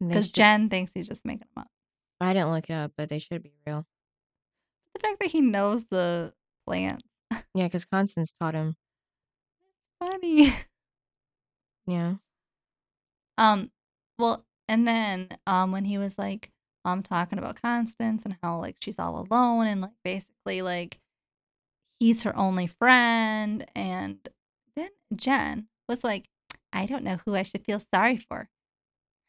[0.00, 1.68] Because should- Jen thinks he's just making them up.
[2.20, 3.86] I didn't look it up, but they should be real.
[4.94, 6.32] The fact that he knows the
[6.66, 7.06] plants.
[7.54, 8.76] Yeah, because Constance taught him.
[10.00, 10.54] Funny.
[11.86, 12.14] Yeah.
[13.38, 13.70] Um,
[14.18, 16.50] well, and then um when he was like
[16.84, 20.98] um talking about Constance and how like she's all alone and like basically like
[22.00, 24.28] he's her only friend and
[24.74, 26.26] then Jen was like,
[26.72, 28.48] I don't know who I should feel sorry for.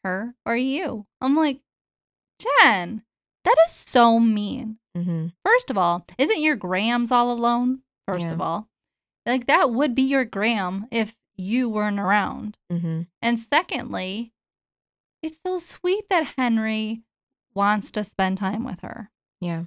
[0.04, 1.06] Her or you.
[1.20, 1.60] I'm like,
[2.40, 3.02] Jen,
[3.44, 4.78] that is so mean.
[4.96, 7.80] hmm First of all, isn't your Grams all alone?
[8.06, 8.32] First Yeah.
[8.32, 8.68] of all.
[9.26, 12.58] Like that would be your Gram if you weren't around.
[12.70, 14.32] hmm And secondly,
[15.22, 17.02] it's so sweet that Henry
[17.54, 19.64] wants to spend time with her Yeah.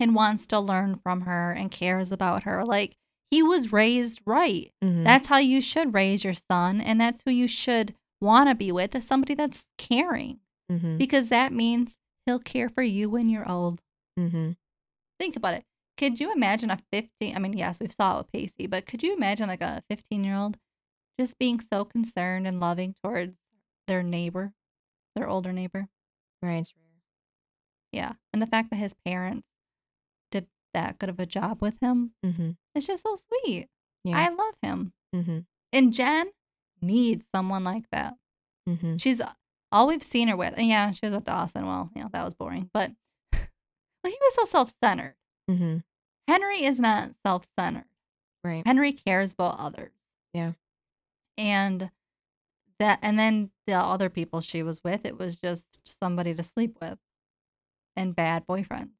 [0.00, 2.64] and wants to learn from her and cares about her.
[2.64, 2.96] Like
[3.30, 4.72] he was raised right.
[4.82, 6.80] hmm That's how you should raise your son.
[6.80, 10.40] And that's who you should want to be with is somebody that's caring
[10.70, 13.82] hmm because that means he'll care for you when you're old.
[14.18, 14.52] Mm-hmm.
[15.18, 15.64] Think about it.
[15.96, 17.36] Could you imagine a 15?
[17.36, 20.24] I mean, yes, we saw it with Pacey, but could you imagine like a 15
[20.24, 20.56] year old
[21.18, 23.36] just being so concerned and loving towards
[23.86, 24.52] their neighbor,
[25.14, 25.88] their older neighbor?
[26.42, 26.66] Right.
[27.92, 28.12] Yeah.
[28.32, 29.46] And the fact that his parents
[30.30, 33.68] did that good of a job with him, hmm it's just so sweet.
[34.02, 34.18] Yeah.
[34.18, 34.92] I love him.
[35.14, 35.38] hmm
[35.72, 36.30] And Jen
[36.82, 38.14] needs someone like that.
[38.68, 39.20] hmm She's
[39.70, 40.54] all we've seen her with.
[40.56, 41.66] And yeah, she was with Dawson.
[41.66, 42.68] Well, you know, that was boring.
[42.74, 42.90] But
[43.32, 43.40] well,
[44.04, 45.14] he was so self centered.
[45.48, 45.78] hmm
[46.26, 47.84] Henry is not self centered.
[48.42, 48.66] Right.
[48.66, 49.92] Henry cares about others.
[50.32, 50.52] Yeah.
[51.36, 51.90] And
[52.78, 56.78] that and then the other people she was with, it was just somebody to sleep
[56.80, 56.98] with
[57.96, 58.90] and bad boyfriends.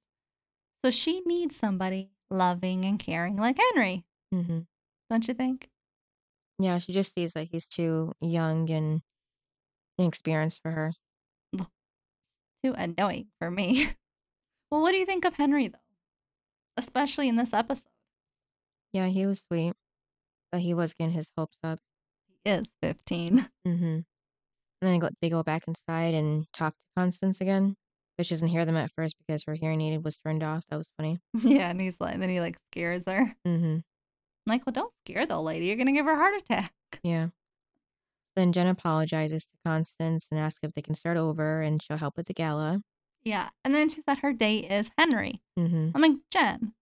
[0.84, 4.60] So she needs somebody loving and caring like Henry, mm-hmm.
[5.10, 5.70] don't you think?
[6.58, 6.78] Yeah.
[6.78, 9.02] She just sees that he's too young and
[9.98, 10.92] inexperienced for her.
[12.64, 13.90] Too annoying for me.
[14.70, 15.78] well, what do you think of Henry though?
[16.76, 17.84] Especially in this episode.
[18.92, 19.74] Yeah, he was sweet,
[20.52, 21.80] but he was getting his hopes up.
[22.44, 23.48] Is 15.
[23.66, 23.84] Mm-hmm.
[23.84, 24.04] And
[24.82, 27.76] then they go, they go back inside and talk to Constance again.
[28.16, 30.62] But she doesn't hear them at first because her hearing aid was turned off.
[30.68, 31.18] That was funny.
[31.42, 33.34] yeah, and he's like, and then he like scares her.
[33.46, 33.74] Mm-hmm.
[33.76, 33.82] I'm
[34.46, 35.66] like, well, don't scare the old lady.
[35.66, 36.72] You're gonna give her a heart attack.
[37.02, 37.28] Yeah.
[38.36, 42.16] Then Jen apologizes to Constance and asks if they can start over and she'll help
[42.16, 42.82] with the gala.
[43.22, 43.48] Yeah.
[43.64, 45.40] And then she said her date is Henry.
[45.58, 45.90] Mm-hmm.
[45.94, 46.72] I'm like, Jen,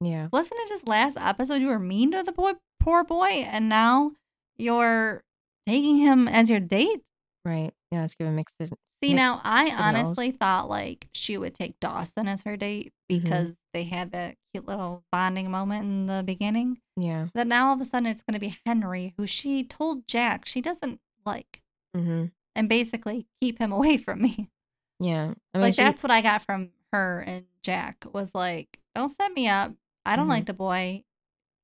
[0.00, 0.28] Yeah.
[0.32, 4.12] wasn't it just last episode you were mean to the boy, poor boy, and now
[4.58, 5.22] you're
[5.66, 7.02] taking him as your date.
[7.44, 7.72] Right.
[7.90, 8.56] Yeah, it's giving mixed.
[8.58, 8.68] See,
[9.02, 13.22] mixed now I honestly thought like she would take Dawson as her date Mhm.
[13.22, 16.80] because they had that cute little bonding moment in the beginning.
[16.96, 17.28] Yeah.
[17.34, 20.44] That now all of a sudden it's going to be Henry, who she told Jack
[20.46, 21.62] she doesn't like,
[21.96, 22.26] Mm-hmm.
[22.54, 24.50] and basically keep him away from me.
[24.98, 25.32] Yeah.
[25.54, 29.08] I mean, like she, that's what I got from her and Jack was like, don't
[29.08, 29.72] set me up.
[30.04, 30.30] I don't Mhm.
[30.30, 31.04] like the boy,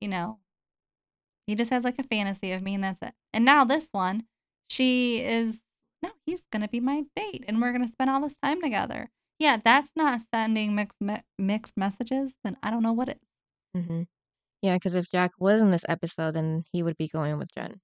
[0.01, 0.39] you know.
[1.47, 3.13] He just has like a fantasy of me, and that's it.
[3.33, 4.25] And now this one,
[4.69, 5.61] she is
[6.03, 9.09] no, he's gonna be my date, and we're gonna spend all this time together.
[9.39, 12.33] Yeah, that's not sending mixed me- mixed messages.
[12.43, 13.21] Then I don't know what it.
[13.75, 14.03] Mm-hmm.
[14.61, 17.79] Yeah, because if Jack was in this episode, then he would be going with Jen.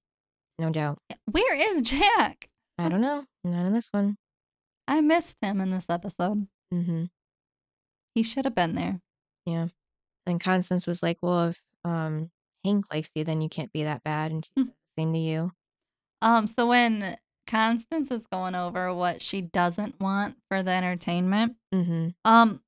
[0.58, 0.98] No doubt.
[1.30, 2.48] Where is Jack?
[2.78, 3.24] I don't know.
[3.44, 4.16] Not in this one.
[4.86, 6.48] I missed him in this episode.
[6.72, 7.04] Mm-hmm.
[8.14, 9.00] He should have been there.
[9.46, 9.68] Yeah.
[10.26, 12.30] And Constance was like, well, if um
[12.64, 14.30] Hank likes you, then you can't be that bad.
[14.30, 14.68] And she Hmm.
[14.68, 15.52] the same to you.
[16.22, 22.08] Um, so when Constance is going over what she doesn't want for the entertainment, Mm-hmm.
[22.24, 22.62] um,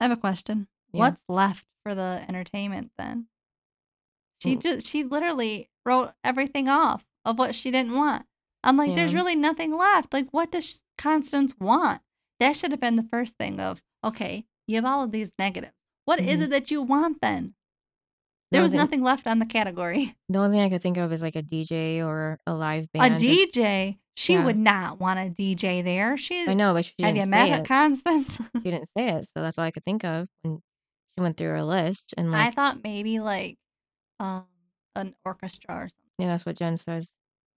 [0.00, 0.68] I have a question.
[0.92, 0.98] Yeah.
[1.00, 3.26] What's left for the entertainment then?
[4.42, 4.62] She Mm.
[4.62, 8.26] just she literally wrote everything off of what she didn't want.
[8.62, 10.12] I'm like, there's really nothing left.
[10.12, 12.02] Like, what does Constance want?
[12.38, 15.74] That should have been the first thing of, okay, you have all of these negatives.
[16.04, 16.44] What is Mhm.
[16.44, 17.54] it that you want then?
[18.50, 20.14] There No, was nothing left on the category.
[20.28, 23.14] The only thing I could think of is like a DJ or a live band.
[23.14, 23.98] A DJ.
[24.16, 24.44] She Yeah.
[24.44, 26.16] would not want a DJ there.
[26.16, 27.58] She I know, but she have you say met it.
[27.58, 28.38] her, Constance?
[28.56, 30.60] She didn't say it, so that's all I could think of when
[31.16, 32.12] she went through her list.
[32.18, 33.56] And I thought maybe like
[34.18, 34.44] um
[34.96, 36.10] an orchestra or something.
[36.18, 37.10] yeah, that's what Jen says.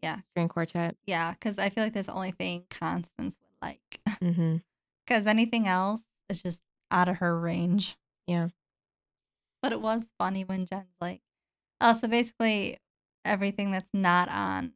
[0.04, 0.20] Yeah.
[0.32, 0.96] String quartet.
[1.08, 4.00] Yeah, because I feel like that's the only thing Constance would like.
[4.22, 4.58] Mm-hmm.
[5.06, 7.98] Because anything else is just out of her range.
[8.26, 8.48] Yeah.
[9.64, 11.22] But it was funny when Jen's like,
[11.82, 12.78] oh, so basically
[13.26, 14.74] everything that's not on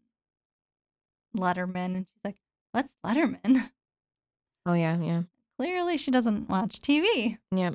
[1.36, 1.95] Letterman.
[1.95, 2.38] And she's like,
[2.71, 3.69] what's Letterman?
[4.65, 5.21] Oh yeah, yeah,
[5.58, 7.38] Clearly she doesn't watch TV.
[7.56, 7.71] yeah.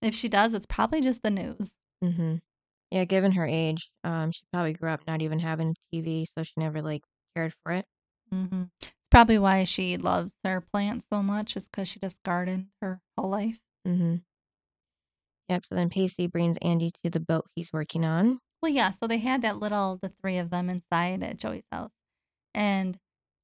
[0.00, 1.74] If she does, it's probably just the news.
[2.04, 2.36] Mm-hmm.
[2.92, 6.52] Yeah, given her age, um, she probably grew up not even having TV, so she
[6.58, 7.02] never like
[7.34, 7.86] cared for it.
[8.32, 8.64] Mm-hmm.
[8.80, 13.00] It's probably why she loves her plants so much, is because she just gardened her
[13.18, 13.58] whole life.
[13.86, 14.16] Mm-hmm.
[15.48, 15.66] Yep.
[15.66, 18.40] So then Pacey brings Andie to the boat he's working on.
[18.62, 18.90] Well, yeah.
[18.90, 21.92] So they had that little, the three of them inside at Joey's house.
[22.54, 22.98] And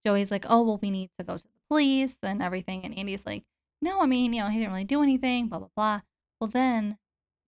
[0.04, 2.84] Joey's like, oh, well, we need to go to the police and everything.
[2.84, 3.44] And Andie's like,
[3.80, 6.00] no, I mean, you know, he didn't really do anything, blah, blah, blah.
[6.40, 6.98] Well, then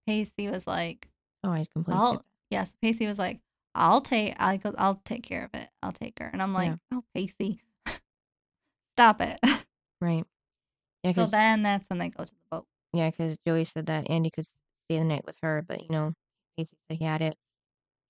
[0.07, 1.09] Pacey was like,
[1.43, 3.41] Oh, I completely I'll, skipped yes, Pacey was like,
[3.75, 5.69] I'll take, I go, I'll take care of it.
[5.83, 6.31] I'll take her.
[6.33, 6.99] And I'm like, Yeah.
[6.99, 7.61] oh, Pacey,
[8.97, 9.39] stop it.
[10.01, 10.25] Right.
[11.03, 12.67] Yeah, so then that's when they go to the boat.
[12.95, 16.13] Yeah, because Joey said that Andie could stay the night with her, but you know,
[16.57, 17.37] Pacey said he had it.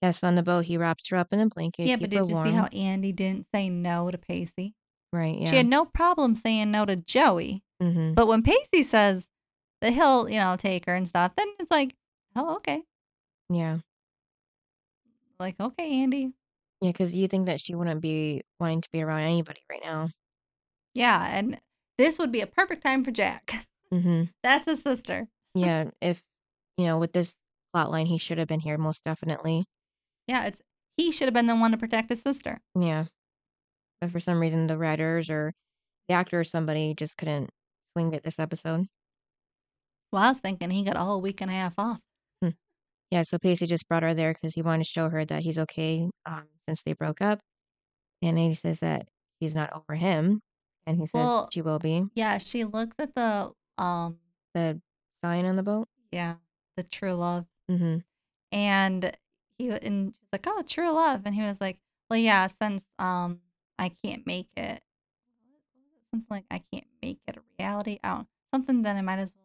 [0.03, 1.87] Yes, on the boat he wraps her up in a blanket.
[1.87, 2.47] yeah, keep but her did you warm.
[2.47, 4.75] see how Andie didn't say no to Pacey?
[5.13, 5.39] Right.
[5.39, 5.49] Yeah.
[5.51, 7.63] She had no problem saying no to Joey.
[7.83, 8.13] mm-hmm.
[8.13, 9.29] But when Pacey says
[9.81, 11.95] that he'll, you know, take her and stuff, then it's like,
[12.37, 12.83] oh, okay.
[13.49, 13.79] Yeah.
[15.39, 16.33] Like, okay, Andie.
[16.81, 20.11] Yeah, because you think that she wouldn't be wanting to be around anybody right now.
[20.95, 21.25] Yeah.
[21.25, 21.61] And
[21.97, 23.67] this would be a perfect time for Jack.
[23.95, 24.25] Mm-hmm.
[24.43, 25.29] That's his sister.
[25.57, 25.91] Yeah.
[26.01, 26.21] if
[26.77, 27.37] you know, with this
[27.73, 29.65] plot line, he should have been here most definitely.
[30.27, 30.47] Yeah.
[30.47, 30.61] It's,
[30.97, 32.59] he should have been the one to protect his sister.
[32.77, 33.05] Yeah.
[34.01, 35.53] But for some reason, the writers or
[36.09, 37.51] the actor or somebody just couldn't
[37.93, 38.87] swing it this episode.
[40.13, 42.01] Well, I was thinking he got a whole week and a half off.
[43.13, 45.59] Yeah, so Pacey just brought her there because he wanted to show her that he's
[45.59, 47.39] okay um, since they broke up.
[48.23, 49.07] And Andie says that
[49.39, 50.41] he's not over him.
[50.85, 52.07] And he says Well- she will be.
[52.17, 52.39] Yeah.
[52.39, 54.19] She looks at the, um,
[54.55, 54.81] The
[55.23, 55.89] sign on the boat.
[56.13, 56.35] yeah,
[56.77, 57.47] the true love.
[57.71, 57.99] Mm-hmm.
[58.53, 59.17] and
[59.59, 61.79] he and she's like, "Oh, true love," and he was like,
[62.11, 63.41] "Well, yeah, since um
[63.79, 64.83] I can't make it,
[66.11, 67.99] something like I can't make it a reality.
[68.05, 69.45] I don't something that I might as well.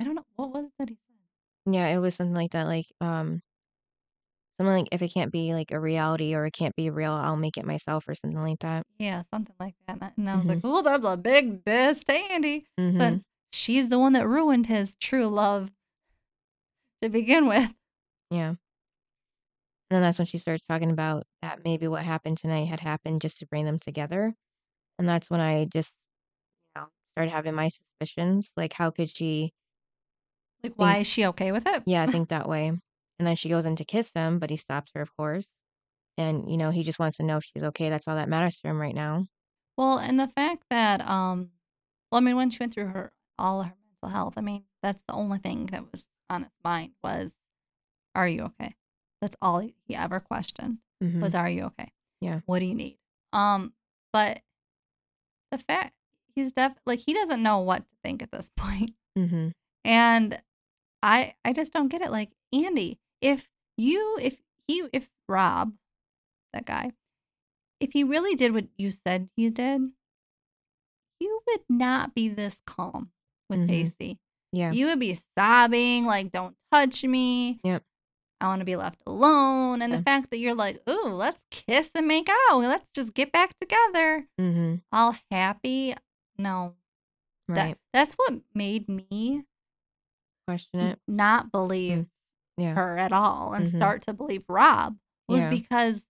[0.00, 1.74] I don't know what was it that he said.
[1.74, 2.66] Yeah, it was something like that.
[2.66, 3.42] Like, um,
[4.58, 7.36] something like if it can't be like a reality or it can't be real, I'll
[7.36, 8.84] make it myself or something like that.
[8.98, 9.94] Yeah, something like that.
[9.94, 12.98] And I, and I was like, "Oh, that's a big diss to Andie, Mm-hmm.
[13.00, 15.70] since she's the one that ruined his true love
[17.02, 17.72] to begin with."
[18.30, 18.48] Yeah.
[19.90, 23.22] And then that's when she starts talking about that maybe what happened tonight had happened
[23.22, 24.34] just to bring them together.
[24.98, 25.96] And that's when I just,
[26.76, 28.52] you know, started having my suspicions.
[28.56, 29.52] Like, how could she,
[30.62, 31.84] Like, why is she okay with it?
[31.86, 32.72] yeah, I think that way?
[33.18, 35.52] And then she goes in to kiss him, but he stops her, of course.
[36.16, 37.90] And, you know, he just wants to know if she's okay.
[37.90, 39.26] That's all that matters to him right now.
[39.76, 41.50] Well, and the fact that, um,
[42.10, 45.02] well, I mean, when she went through her all her mental health, I mean, that's
[45.06, 47.34] the only thing that was on his mind was,
[48.14, 48.74] "Are you okay?"
[49.20, 50.78] That's all he, ever questioned.
[51.02, 51.20] Mhm.
[51.20, 51.92] was are you okay?
[52.20, 52.40] Yeah.
[52.46, 52.98] What do you need?
[53.32, 53.74] Um,
[54.12, 54.42] but
[55.52, 55.94] the fact
[56.34, 58.92] he's def like he doesn't know what to think at this point.
[59.16, 59.52] Mhm.
[59.84, 60.42] And
[61.02, 62.10] I I just don't get it.
[62.10, 65.74] Like, Andie, if you if he if Rob,
[66.52, 66.92] that guy,
[67.80, 69.92] if he really did what you said he did,
[71.20, 73.10] you would not be this calm
[73.48, 73.68] with Mhm.
[73.68, 74.18] Pacey.
[74.52, 74.72] Yeah.
[74.72, 77.60] You would be sobbing, like, don't touch me.
[77.64, 77.84] Yep.
[78.40, 79.82] I want to be left alone.
[79.82, 79.98] And Yeah.
[79.98, 82.58] the fact that you're like, ooh, let's kiss and make out.
[82.58, 84.28] Let's just get back together.
[84.40, 84.82] Mhm.
[84.92, 85.94] All happy.
[86.38, 86.76] No.
[87.48, 87.78] That, Right.
[87.92, 89.44] that's what made me
[90.46, 91.00] Question it.
[91.08, 92.06] not believe
[92.58, 92.74] Yeah.
[92.74, 93.76] her at all and Mhm.
[93.76, 95.50] start to believe Rob was Yeah.
[95.50, 96.04] because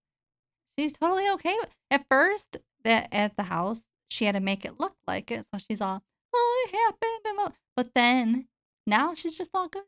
[0.79, 1.57] she's totally okay.
[1.91, 5.47] At first, that at the house, she had to make it look like it.
[5.53, 6.03] So she's all,
[6.35, 7.39] oh, it happened.
[7.39, 8.49] all-" But then
[8.87, 9.85] now she's just all good.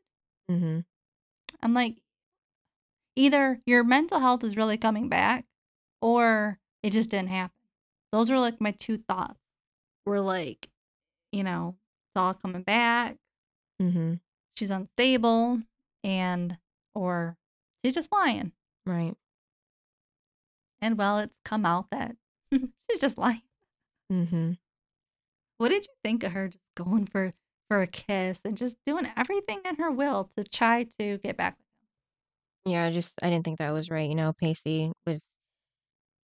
[0.49, 0.81] Mm-hmm.
[1.61, 2.01] I'm like,
[3.15, 5.45] either your mental health is really coming back
[6.01, 7.55] or it just didn't happen.
[8.11, 9.39] Those were like my two thoughts.
[10.05, 10.69] Were like,
[11.31, 11.75] you know,
[12.09, 13.17] it's all coming back.
[13.81, 14.15] Mm-hmm.
[14.57, 15.61] She's unstable
[16.03, 16.57] and
[16.95, 17.37] or
[17.83, 18.51] she's just lying.
[18.85, 19.15] Right.
[20.81, 22.15] And well, it's come out that
[22.53, 23.41] she's just lying.
[24.11, 24.57] Mhm.
[25.57, 27.33] What did you think of her just going for
[27.69, 31.55] for a kiss and just doing everything in her will to try to get back
[31.57, 31.65] with
[32.65, 32.73] him?
[32.73, 34.09] Yeah, I just I didn't think that was right.
[34.09, 35.27] You know, Pacey was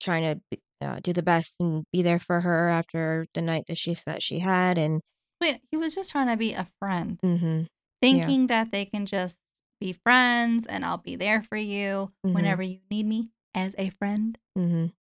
[0.01, 3.77] trying to uh, do the best and be there for her after the night that
[3.77, 5.01] she said she had, and
[5.39, 7.19] But he was just trying to be a friend.
[7.23, 7.67] mhm.
[8.01, 9.39] thinking that they can just
[9.79, 12.33] be friends and I'll be there for you Mhm.
[12.33, 14.37] whenever you need me as a friend.
[14.57, 14.93] Mhm.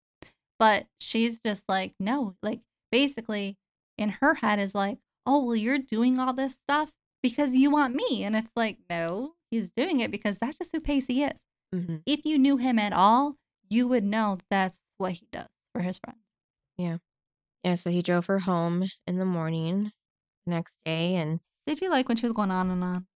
[0.58, 2.60] But she's just like, no, like
[2.90, 3.56] basically
[3.98, 7.94] in her head is like, oh, well, you're doing all this stuff because you want
[7.94, 8.24] me.
[8.24, 11.40] And it's like, no, he's doing it because that's just who Pacey is.
[11.74, 12.02] Mhm.
[12.06, 13.36] If you knew him at all,
[13.70, 16.20] you would know that's what he does for his friends.
[16.78, 16.98] Yeah.
[17.64, 17.74] Yeah.
[17.74, 19.92] So he drove her home in the morning
[20.46, 23.06] next day, and Did you like when she was going on and on?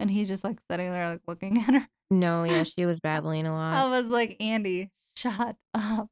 [0.00, 1.86] And he's just like sitting there, like looking at her.
[2.10, 3.74] no, yeah, she was babbling a lot.
[3.74, 6.08] I was like, Andie, shut up.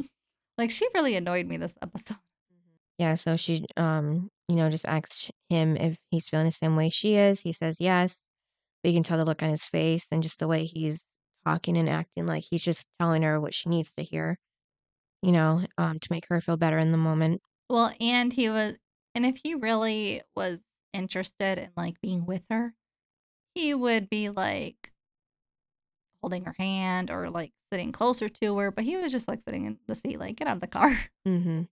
[0.58, 2.18] like she really annoyed me this episode.
[2.98, 3.14] Yeah.
[3.14, 7.14] So she, um, you know, just asked him if he's feeling the same way she
[7.16, 7.40] is.
[7.40, 8.22] He says yes.
[8.82, 11.04] But you can tell the look on his face and just the way he's
[11.44, 14.38] talking and acting like he's just telling her what she needs to hear.
[15.22, 17.40] You know, um, to make her feel better in the moment.
[17.68, 18.76] Well, and he was,
[19.14, 20.60] and if he really was
[20.92, 22.74] interested in like being with her,
[23.56, 24.92] he would be like
[26.22, 28.70] holding her hand or like sitting closer to her.
[28.70, 30.96] But he was just like sitting in the seat, like, get out of the car.
[31.26, 31.62] Mm-hmm.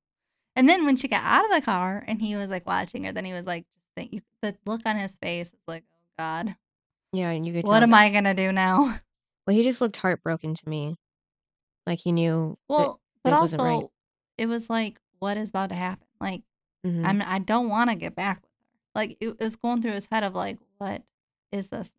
[0.56, 3.12] And then when she got out of the car and he was like watching her,
[3.12, 6.06] then he was like, just think, you, the look on his face is like, oh
[6.18, 6.56] God,
[7.12, 7.66] Yeah, and you could.
[7.66, 8.98] what am that- I going to do now?
[9.46, 10.96] Well, he just looked heartbroken to me.
[11.86, 12.56] Like he knew.
[12.68, 13.84] Well, but it also right.
[14.38, 16.06] it was like, what is about to happen?
[16.20, 16.42] Like,
[16.86, 17.04] Mhm.
[17.04, 18.90] I'm I don't want to get back with her.
[18.94, 21.02] Like it, it was going through his head of like, what
[21.54, 21.92] is this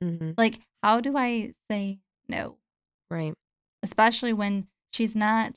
[0.00, 0.08] now?
[0.08, 0.34] Mhm.
[0.36, 2.56] Like, how do I say no?
[3.10, 3.34] Right.
[3.82, 5.56] Especially when she's not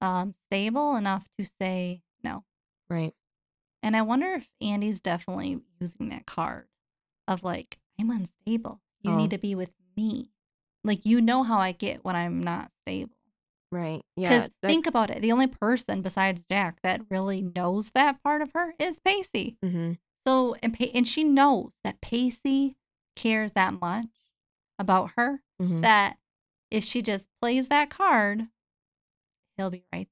[0.00, 2.44] um stable enough to say no.
[2.88, 3.14] Right.
[3.82, 6.66] And I wonder if Andie's definitely using that card
[7.28, 8.80] of like, I'm unstable.
[9.02, 9.16] You Oh.
[9.16, 10.30] need to be with me.
[10.84, 13.14] Like you know how I get when I'm not stable.
[13.72, 14.02] Right.
[14.16, 14.28] Yeah.
[14.46, 18.50] Because think about it, the only person besides Jack that really knows that part of
[18.54, 19.56] her is Pacey.
[19.64, 19.98] mhm.
[20.26, 22.76] So and and she knows that Pacey
[23.16, 24.06] cares that much
[24.78, 25.82] about her Mhm.
[25.82, 26.18] that
[26.70, 28.48] if she just plays that card,
[29.56, 30.08] he'll be right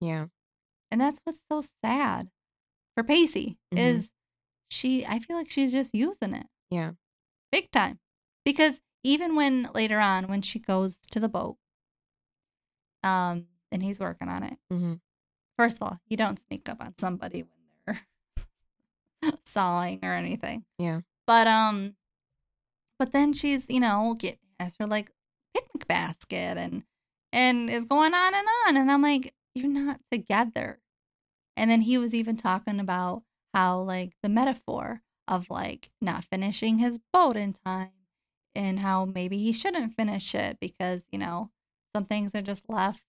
[0.00, 0.08] there.
[0.08, 0.26] Yeah.
[0.90, 2.30] And that's what's so sad
[2.94, 3.78] for Pacey Mhm.
[3.78, 4.10] is
[4.70, 6.92] she I feel like she's just using it Yeah.
[7.50, 8.00] big time.
[8.44, 11.58] Because even when later on when she goes to the boat
[13.02, 14.58] um and he's working on it.
[14.72, 14.94] Mm-hmm.
[15.58, 17.61] First of all, you don't sneak up on somebody when
[19.44, 20.64] sawing or anything.
[20.78, 21.00] Yeah.
[21.26, 21.94] But um
[22.98, 25.10] but then she's, you know, get has her like
[25.54, 26.84] picnic basket and
[27.32, 30.78] and is going on and on and I'm like, you're not together.
[31.56, 33.22] And then he was even talking about
[33.54, 37.90] how like the metaphor of like not finishing his boat in time
[38.54, 41.50] and how maybe he shouldn't finish it because, you know,
[41.94, 43.02] some things are just left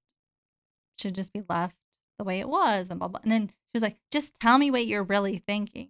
[1.00, 1.76] should just be left
[2.18, 3.20] the way it was and blah blah.
[3.24, 5.90] And then she was like, just tell me what you're really thinking.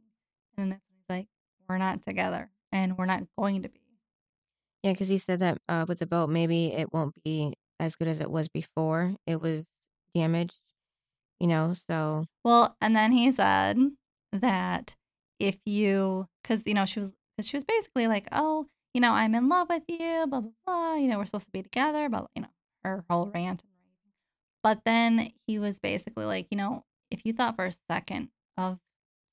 [0.58, 1.28] And that's when he's like,
[1.68, 3.80] we're not together and we're not going to be.
[4.84, 8.08] Yeah, because he said that uh, with the boat, maybe it won't be as good
[8.08, 9.16] as it was before.
[9.26, 9.66] It was
[10.14, 10.60] damaged,
[11.40, 11.74] you know.
[11.74, 13.78] So Well, and then he said
[14.34, 14.96] that
[15.40, 19.14] if you, because you know she was, because she was basically like, oh, you know,
[19.14, 20.96] I'm in love with you, blah, blah, blah.
[20.96, 22.50] You know, we're supposed to be together, but, you know,
[22.84, 23.64] her whole rant.
[24.62, 28.80] But then he was basically like, you know, if you thought for a second of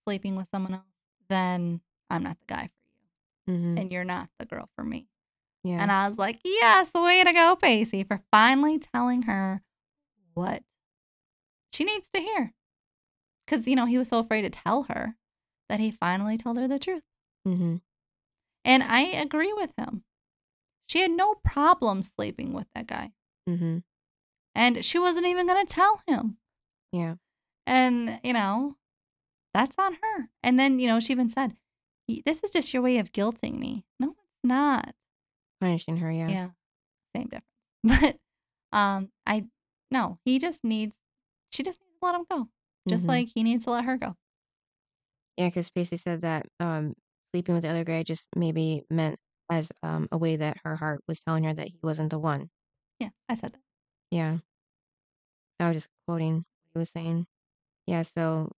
[0.07, 0.85] sleeping with someone else,
[1.31, 2.69] then I'm not the guy
[3.47, 3.59] for you.
[3.59, 5.09] hmm And you're not the girl for me.
[5.65, 5.79] Yeah.
[5.81, 9.63] And I was like, yes, way to go, Pacey, for finally telling her
[10.35, 10.63] what
[11.73, 12.55] she needs to hear.
[13.47, 15.17] Because, you know, he was so afraid to tell her
[15.69, 17.03] that he finally told her the truth.
[17.47, 17.77] Mm-hmm.
[18.65, 20.05] And I agree with him.
[20.87, 23.13] She had no problem sleeping with that guy.
[23.49, 23.79] Mm-hmm.
[24.55, 26.39] And she wasn't even going to tell him.
[26.93, 27.15] Yeah.
[27.67, 28.77] And, you know,
[29.55, 30.29] that's on her.
[30.43, 31.57] And then, you know, she even said,
[32.25, 33.85] This is just your way of guilting me.
[33.99, 34.95] No, it's not.
[35.61, 36.11] Punishing her.
[36.11, 36.29] Yeah.
[36.29, 36.49] Yeah.
[37.17, 37.45] Same difference.
[38.73, 39.45] But um I
[39.91, 40.97] no, he just needs
[41.51, 42.49] she just needs to let him go.
[42.89, 43.09] Just Mhm.
[43.09, 44.17] like he needs to let her go.
[45.37, 46.95] Yeah, because Pacey said that um,
[47.33, 49.19] sleeping with the other guy just maybe meant
[49.51, 52.51] as um, a way that her heart was telling her that he wasn't the one.
[52.99, 53.61] Yeah, I said that.
[54.11, 54.39] Yeah.
[55.59, 56.45] I was just quoting what
[56.75, 57.27] he was saying.
[57.87, 58.51] Yeah, so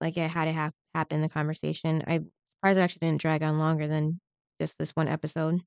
[0.00, 2.02] like it had to hap- happen in the conversation.
[2.06, 4.20] I'm surprised i actually didn't drag on longer than
[4.60, 5.60] just this one episode.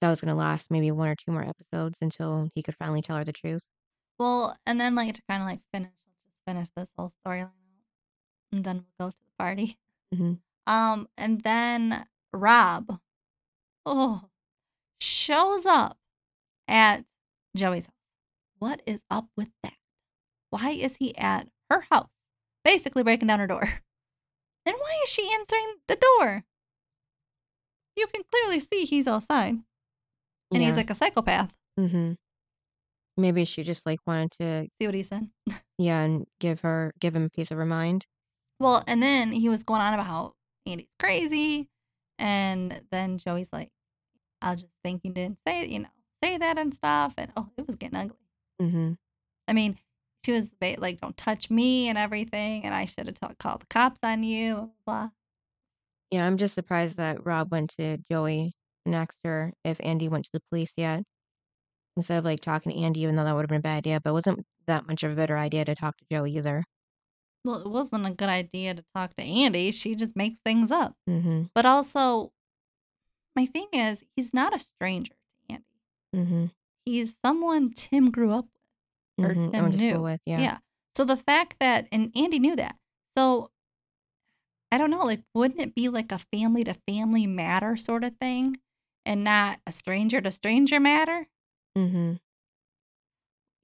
[0.00, 3.02] That was going to last maybe one or two more episodes until he could finally
[3.02, 3.62] tell her the truth.
[4.18, 7.50] Well, and then like to kind of like finish, let's just finish this whole storyline
[8.52, 9.78] and then we'll go to the party.
[10.14, 10.34] hmm
[10.66, 13.00] Um, and then Rob,
[13.86, 14.28] oh,
[15.00, 15.98] shows up
[16.66, 17.04] at
[17.56, 17.94] Joey's house.
[18.58, 19.74] What is up with that?
[20.50, 22.10] Why is he at her house,
[22.68, 23.62] basically breaking down her door?
[24.66, 26.44] Then why is she answering the door?
[27.96, 29.54] You can clearly see he's outside,
[30.52, 31.54] and he's like a psychopath.
[31.80, 32.12] Mm-hmm.
[33.16, 35.30] Maybe she just like wanted to, See what he said?
[35.78, 38.04] yeah, and give her, give him a piece of her mind.
[38.60, 40.34] Well, and then he was going on about how
[40.66, 41.70] Andie's crazy,
[42.18, 43.70] and then Joey's like,
[44.42, 45.88] "I just thinking, didn't say, you know,
[46.22, 48.18] say that and stuff," and oh, it was getting ugly.
[48.60, 48.92] Mm-hmm.
[49.46, 49.78] I mean,
[50.24, 53.66] she was like, "Don't touch me" and everything, and I should have ta- called the
[53.66, 54.54] cops on you.
[54.54, 55.08] Blah, blah.
[56.10, 58.54] Yeah, I'm just surprised that Rob went to Joey
[58.86, 61.02] and asked her if Andie went to the police yet.
[61.96, 64.00] Instead of like talking to Andie, even though that would have been a bad idea,
[64.00, 66.64] but it wasn't that much of a better idea to talk to Joey either.
[67.44, 69.72] Well, it wasn't a good idea to talk to Andie.
[69.72, 70.94] She just makes things up.
[71.08, 71.44] Mm-hmm.
[71.54, 72.32] But also,
[73.34, 75.64] my thing is, he's not a stranger to Andie.
[76.14, 76.44] Mm-hmm.
[76.84, 78.57] He's someone Tim grew up with.
[79.18, 79.50] Or mm-hmm.
[79.50, 80.00] Tim to knew.
[80.00, 80.40] with, yeah.
[80.40, 80.58] Yeah.
[80.94, 82.76] So the fact that, and Andie knew that.
[83.16, 83.50] So
[84.70, 88.16] I don't know, like, wouldn't it be like a family to family matter sort of
[88.20, 88.58] thing
[89.06, 91.26] and not a stranger to stranger matter?
[91.76, 92.14] Mm-hmm.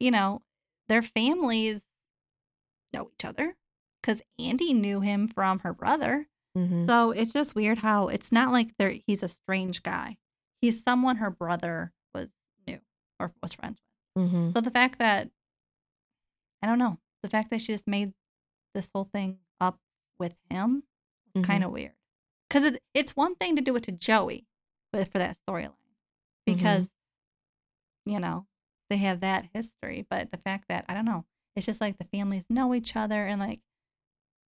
[0.01, 0.43] You know,
[0.89, 1.85] their families
[2.93, 3.57] know each other
[4.01, 6.27] because Andie knew him from her brother.
[6.57, 6.87] Mm-hmm.
[6.87, 10.17] So it's just weird how it's not like they're, he's a strange guy.
[10.61, 12.29] He's someone her brother was
[12.67, 12.79] knew
[13.19, 13.79] or was friends
[14.17, 14.27] with.
[14.27, 14.51] Mm-hmm.
[14.53, 15.31] So the fact that
[16.65, 18.15] I don't know, the fact that she just made
[18.75, 19.79] this whole thing up
[20.19, 20.85] with him
[21.35, 21.47] was Mhm.
[21.47, 21.93] kind of weird.
[22.49, 24.47] Because it, it's one thing to do it to Joey,
[24.91, 25.77] but for that storyline,
[26.47, 26.91] because
[28.07, 28.47] you know
[28.89, 30.07] they have that history.
[30.09, 33.27] But the fact that I don't know, it's just like the families know each other,
[33.27, 33.61] and like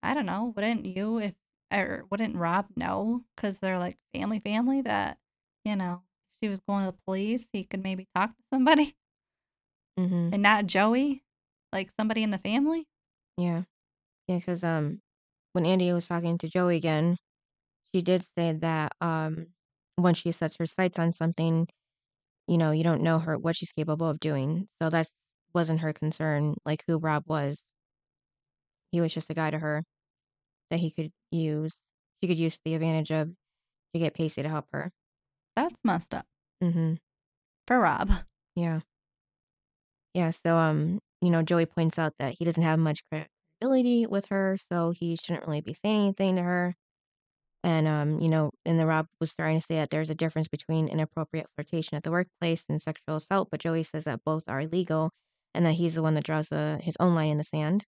[0.02, 1.34] I don't know, wouldn't you if
[1.72, 5.18] or wouldn't Rob know because they're like family, family that
[5.64, 6.02] you know
[6.34, 8.96] if she was going to the police, he could maybe talk to somebody
[9.98, 10.30] Mm-hmm.
[10.32, 11.22] and not Joey,
[11.72, 12.86] like somebody in the family.
[13.36, 13.62] Yeah.
[14.28, 15.00] Yeah, because um,
[15.52, 17.16] when Andie was talking to Joey again,
[17.94, 19.48] she did say that um,
[19.96, 21.66] when she sets her sights on something,
[22.46, 24.68] you know, you don't know her what she's capable of doing.
[24.80, 25.08] So that
[25.54, 27.62] wasn't her concern, like who Rob was.
[28.92, 29.84] He was just a guy to her
[30.70, 31.78] that he could use.
[32.20, 33.28] She could use the advantage of
[33.92, 34.92] to get Pacey to help her.
[35.56, 36.26] That's messed up
[36.62, 36.94] Mm-hmm.
[37.66, 38.10] for Rob.
[38.54, 38.80] Yeah.
[40.14, 40.30] Yeah.
[40.30, 44.56] So um, you know, Joey points out that he doesn't have much credibility with her,
[44.70, 46.74] so he shouldn't really be saying anything to her.
[47.62, 50.48] And um, you know, and then Rob was starting to say that there's a difference
[50.48, 54.60] between inappropriate flirtation at the workplace and sexual assault, but Joey says that both are
[54.62, 55.10] illegal
[55.54, 57.84] and that he's the one that draws the, his own line in the sand.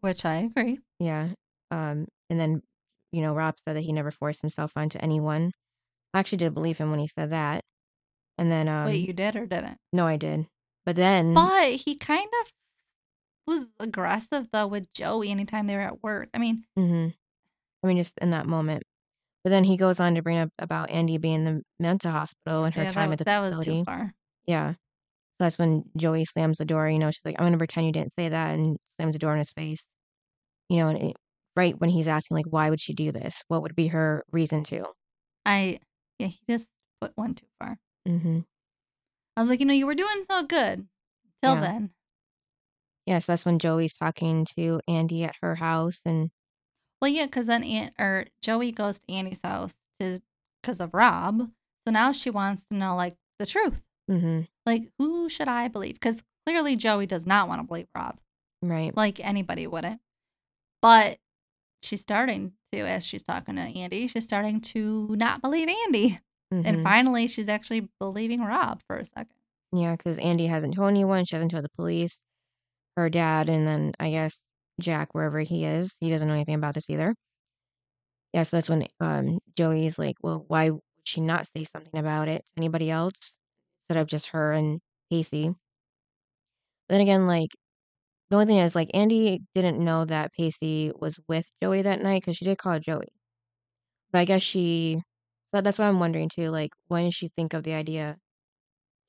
[0.00, 0.78] Which I agree.
[0.98, 1.28] Yeah.
[1.70, 2.62] Um, and then,
[3.12, 5.52] you know, Rob said that he never forced himself onto anyone.
[6.14, 7.62] I actually did believe him when he said that.
[8.36, 9.76] And then, um, Wait, you did or didn't?
[9.92, 10.46] no, I did.
[10.84, 12.52] But then, But he kind of
[13.46, 16.28] was aggressive though with Joey anytime they were at work.
[16.34, 17.08] I mean, hmm
[17.82, 18.82] I mean, just in that moment.
[19.44, 22.64] But then he goes on to bring up about Andie being in the mental hospital
[22.64, 23.80] and her yeah, time that, at the that was facility.
[23.80, 24.14] too far.
[24.46, 24.72] Yeah.
[24.72, 24.76] So
[25.44, 26.88] that's when Joey slams the door.
[26.88, 29.20] You know, she's like, I'm going to pretend you didn't say that and slams the
[29.20, 29.86] door in his face.
[30.68, 31.16] You know, and it,
[31.54, 33.42] right when he's asking, like, why would she do this?
[33.46, 34.84] What would be her reason to?
[35.46, 35.78] I
[36.18, 36.68] yeah, he just
[37.00, 37.78] put one too far.
[38.06, 38.40] Mm-hmm.
[39.38, 40.88] I was like, you know, you were doing so good
[41.42, 41.60] till Yeah.
[41.60, 41.90] then.
[43.06, 46.30] Yeah, so that's when Joey's talking to Andie at her house, and
[47.00, 50.20] Well, yeah, because then Aunt or Joey goes to Annie's house to
[50.60, 51.50] because of Rob.
[51.86, 53.80] So now she wants to know like the truth.
[54.10, 54.40] mm-hmm.
[54.66, 55.94] Like, who should I believe?
[55.94, 58.18] Because clearly Joey does not want to believe Rob,
[58.60, 60.00] right, like anybody wouldn't.
[60.82, 61.18] But
[61.84, 66.18] she's starting to, as she's talking to Andie, she's starting to not believe Andie.
[66.64, 66.82] And Mhm.
[66.82, 69.34] finally, she's actually believing Rob for a second.
[69.72, 71.24] Yeah, because Andie hasn't told anyone.
[71.24, 72.20] She hasn't told the police,
[72.96, 74.42] her dad, and then I guess
[74.80, 75.96] Jack, wherever he is.
[76.00, 77.14] He doesn't know anything about this either.
[78.32, 82.28] Yeah, so that's when um, Joey's like, well, why would she not say something about
[82.28, 83.36] it to anybody else
[83.88, 84.80] instead of just her and
[85.10, 85.54] Pacey?
[86.90, 87.50] Then again, like,
[88.30, 92.22] the only thing is, like, Andie didn't know that Pacey was with Joey that night
[92.22, 93.08] because she did call Joey.
[94.12, 95.02] But I guess she,
[95.54, 96.50] so that's what I'm wondering too.
[96.50, 98.16] Like, when did she think of the idea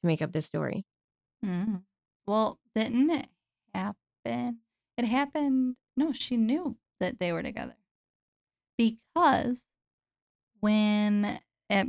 [0.01, 0.85] to make up this story?
[1.45, 1.83] Mm.
[2.27, 3.27] Well, didn't it
[3.73, 4.59] happen?
[4.97, 5.75] It happened.
[5.97, 7.75] No, she knew that they were together
[8.77, 9.65] because
[10.61, 11.87] when it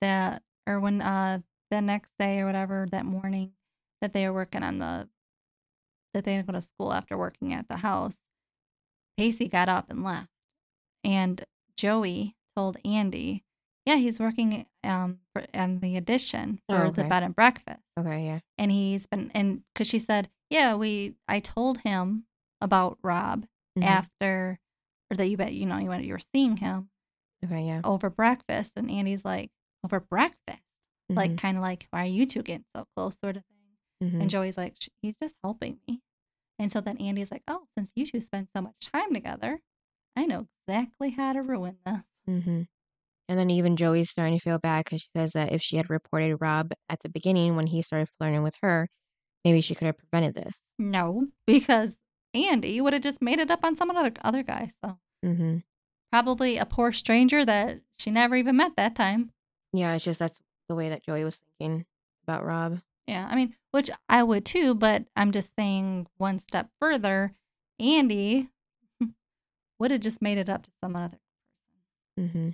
[0.00, 1.38] that or when uh
[1.70, 3.52] the next day or whatever that morning
[4.00, 5.08] that they were working on the
[6.14, 8.18] that they had to go to school after working at the house,
[9.16, 10.28] Pacey got up and left,
[11.04, 11.44] and
[11.76, 13.44] Joey told Andie,
[13.86, 18.26] "Yeah, he's working um for, on the addition Oh, for the bed and breakfast." Okay,
[18.26, 18.40] yeah.
[18.58, 22.24] and he's been and because she said yeah we i told him
[22.60, 23.46] about rob
[23.78, 23.84] Mhm.
[23.84, 24.58] after
[25.10, 26.88] or that you bet you know you went you were seeing him
[27.44, 27.80] Okay, yeah.
[27.84, 29.50] over breakfast and Andie's like
[29.84, 30.58] over breakfast
[31.10, 34.10] like Mhm, kind of like why are you two getting so close sort of thing
[34.10, 34.20] mhm.
[34.20, 36.00] and joey's like "Sh- he's just helping me
[36.58, 39.60] and so then Andie's like oh since you two spend so much time together
[40.16, 42.68] i know exactly how to ruin this Mhm.
[43.28, 45.88] And then even Joey's starting to feel bad because she says that if she had
[45.90, 48.88] reported Rob at the beginning when he started flirting with her,
[49.44, 50.60] maybe she could have prevented this.
[50.78, 51.98] no because
[52.34, 55.58] Andie would have just made it up on some other other guy so hmm
[56.10, 59.30] probably a poor stranger that she never even met that time.
[59.72, 61.86] Yeah, it's just that's the way that Joey was thinking
[62.26, 62.80] about Rob.
[63.06, 67.32] Yeah, I mean, which I would too, but I'm just saying one step further,
[67.80, 68.50] Andie
[69.78, 71.18] would have just made it up to some other
[72.16, 72.30] person.
[72.30, 72.50] hmm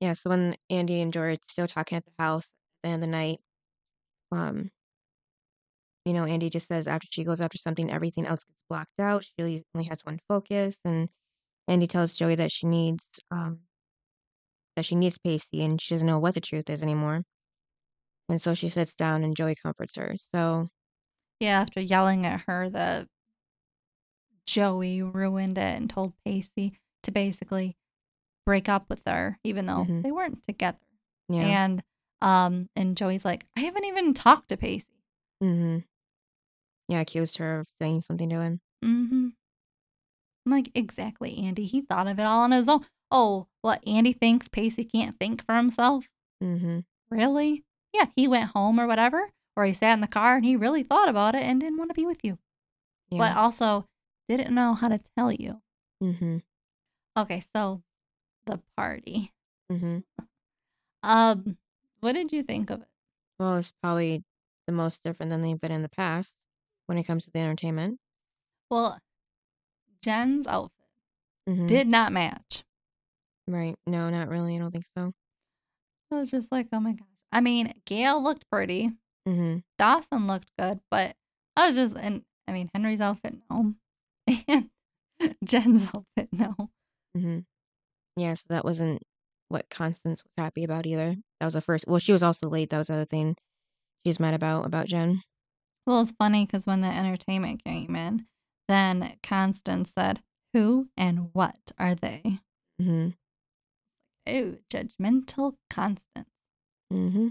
[0.00, 2.50] Yeah, so when Andie and George still talking at the house at
[2.82, 3.40] the end of the night,
[4.32, 4.70] um,
[6.04, 9.24] you know, Andie just says after she goes after something, everything else gets blocked out.
[9.24, 11.08] She only has one focus, and
[11.68, 13.62] Andie tells Joey that she needs, um,
[14.76, 17.22] that she needs Pacey, and she doesn't know what the truth is anymore.
[18.28, 20.14] And so she sits down, and Joey comforts her.
[20.34, 20.68] So,
[21.40, 23.08] Yeah, after yelling at her that
[24.46, 27.76] Joey ruined it and told Pacey to basically
[28.46, 30.02] break up with her, even though Mhm.
[30.02, 30.78] they weren't together.
[31.28, 31.82] yeah, And
[32.22, 34.88] um, and Joey's like, I haven't even talked to Pacey.
[35.40, 35.78] hmm
[36.88, 38.60] yeah, accused her of saying something to him.
[38.84, 39.28] Mm-hmm.
[40.46, 41.66] I'm like, exactly, Andie.
[41.66, 42.84] He thought of it all on his own.
[43.10, 43.82] Oh, what?
[43.86, 46.08] Andie thinks Pacey can't think for himself?
[46.40, 46.80] hmm
[47.10, 47.64] Really?
[47.92, 50.82] Yeah, he went home or whatever, or he sat in the car and he really
[50.84, 52.38] thought about it and didn't want to be with you,
[53.10, 53.86] but also
[54.28, 55.60] didn't know how to tell you.
[56.00, 56.38] hmm
[57.16, 57.82] Okay, so
[58.46, 59.32] the party.
[59.70, 59.98] hmm
[61.02, 61.56] Um,
[62.00, 62.88] what did you think of it?
[63.38, 64.24] Well, it's probably
[64.66, 66.36] the most different than they've been in the past
[66.86, 67.98] when it comes to the entertainment.
[68.70, 68.98] Well,
[70.02, 70.72] Jen's outfit
[71.48, 72.64] hmm did not match.
[73.48, 73.76] Right.
[73.86, 74.56] No, not really.
[74.56, 75.12] I don't think so.
[76.10, 77.06] I was just like, oh my gosh.
[77.32, 78.92] I mean, Gail looked pretty.
[79.26, 81.14] hmm Dawson looked good, but
[81.56, 83.74] I was just, and I mean, Henry's outfit, no.
[84.48, 84.70] And
[85.44, 86.54] Jen's outfit, no.
[87.16, 87.38] hmm
[88.16, 89.02] Yeah, so that wasn't
[89.48, 91.16] what Constance was happy about either.
[91.40, 91.84] That was the first.
[91.86, 92.70] Well, she was also late.
[92.70, 93.36] That was the other thing
[94.04, 95.22] she's mad about about Jen.
[95.86, 98.26] Well, it's funny because when the entertainment came in,
[98.68, 100.20] then Constance said,
[100.52, 102.40] Who and what are they?
[102.80, 103.10] hmm
[104.26, 106.28] Oh, judgmental Constance.
[106.90, 107.28] hmm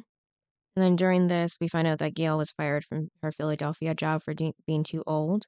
[0.76, 4.24] And then during this, we find out that Gail was fired from her Philadelphia job
[4.24, 5.46] for de- being too old,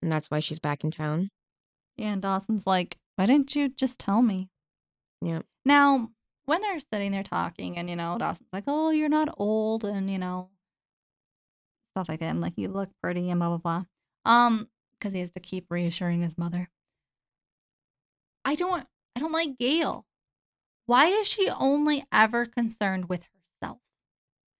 [0.00, 1.28] and that's why she's back in town.
[1.98, 4.50] Yeah, and Dawson's like, Why didn't you just tell me?
[5.22, 5.46] Yep.
[5.64, 6.10] Now,
[6.44, 10.10] when they're sitting there talking, and you know, Dawson's like, "Oh, you're not old," and
[10.10, 10.50] you know,
[11.92, 13.84] stuff like that, and like you look pretty, and blah blah blah.
[14.30, 16.70] Um, because he has to keep reassuring his mother.
[18.44, 20.06] I don't, I don't like Gail.
[20.86, 23.80] Why is she only ever concerned with herself?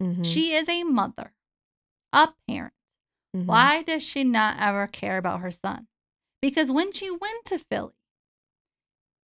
[0.00, 1.34] hmm She is a mother,
[2.12, 2.74] a parent.
[3.34, 5.88] hmm Why does she not ever care about her son?
[6.42, 7.94] Because when she went to Philly,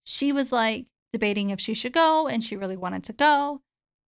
[0.05, 3.61] she was like debating if she should go and she really wanted to go.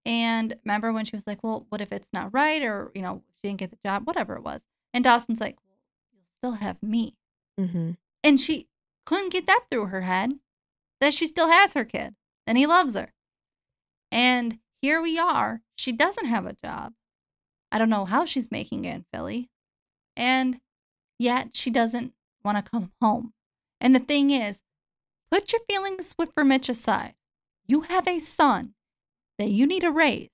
[0.05, 2.63] And remember when she was like, well, what if it's not right?
[2.63, 4.63] Or, you know, she didn't get the job, whatever it was.
[4.93, 5.79] And Dawson's like, well,
[6.13, 7.17] you'll still have me.
[7.59, 7.93] Mm-hmm.
[8.25, 8.69] And she
[9.07, 10.33] couldn't get that through her head
[11.01, 12.15] that she still has her kid
[12.47, 13.13] and he loves her.
[14.11, 15.63] And here we are.
[15.77, 16.93] She doesn't have a job.
[17.71, 19.49] I don't know how she's making it in Philly.
[20.17, 20.61] And
[21.19, 22.13] yet she doesn't
[22.45, 23.33] want to come home.
[23.81, 24.59] And the thing is,
[25.33, 27.15] put your feelings for Mitch aside.
[27.67, 28.75] You have a son
[29.39, 30.29] that you need to raise.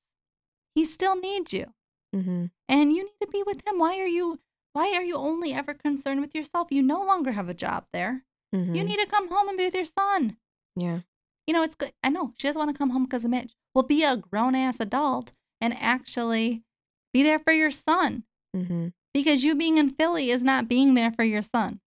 [0.74, 1.72] He still needs you.
[2.14, 2.50] Mhm.
[2.68, 3.78] And you need to be with him.
[3.78, 4.40] Why are you
[4.74, 6.68] why are you only ever concerned with yourself?
[6.70, 8.24] You no longer have a job there.
[8.54, 8.76] Mhm.
[8.76, 10.36] You need to come home and be with your son.
[10.76, 11.00] Yeah.
[11.46, 11.92] You know, it's good.
[12.04, 13.54] I know she doesn't want to come home because of Mitch.
[13.74, 16.62] Well, be a grown ass adult and actually
[17.12, 18.24] be there for your son
[18.54, 18.92] Mhm.
[19.14, 21.80] because you being in Philly is not being there for your son.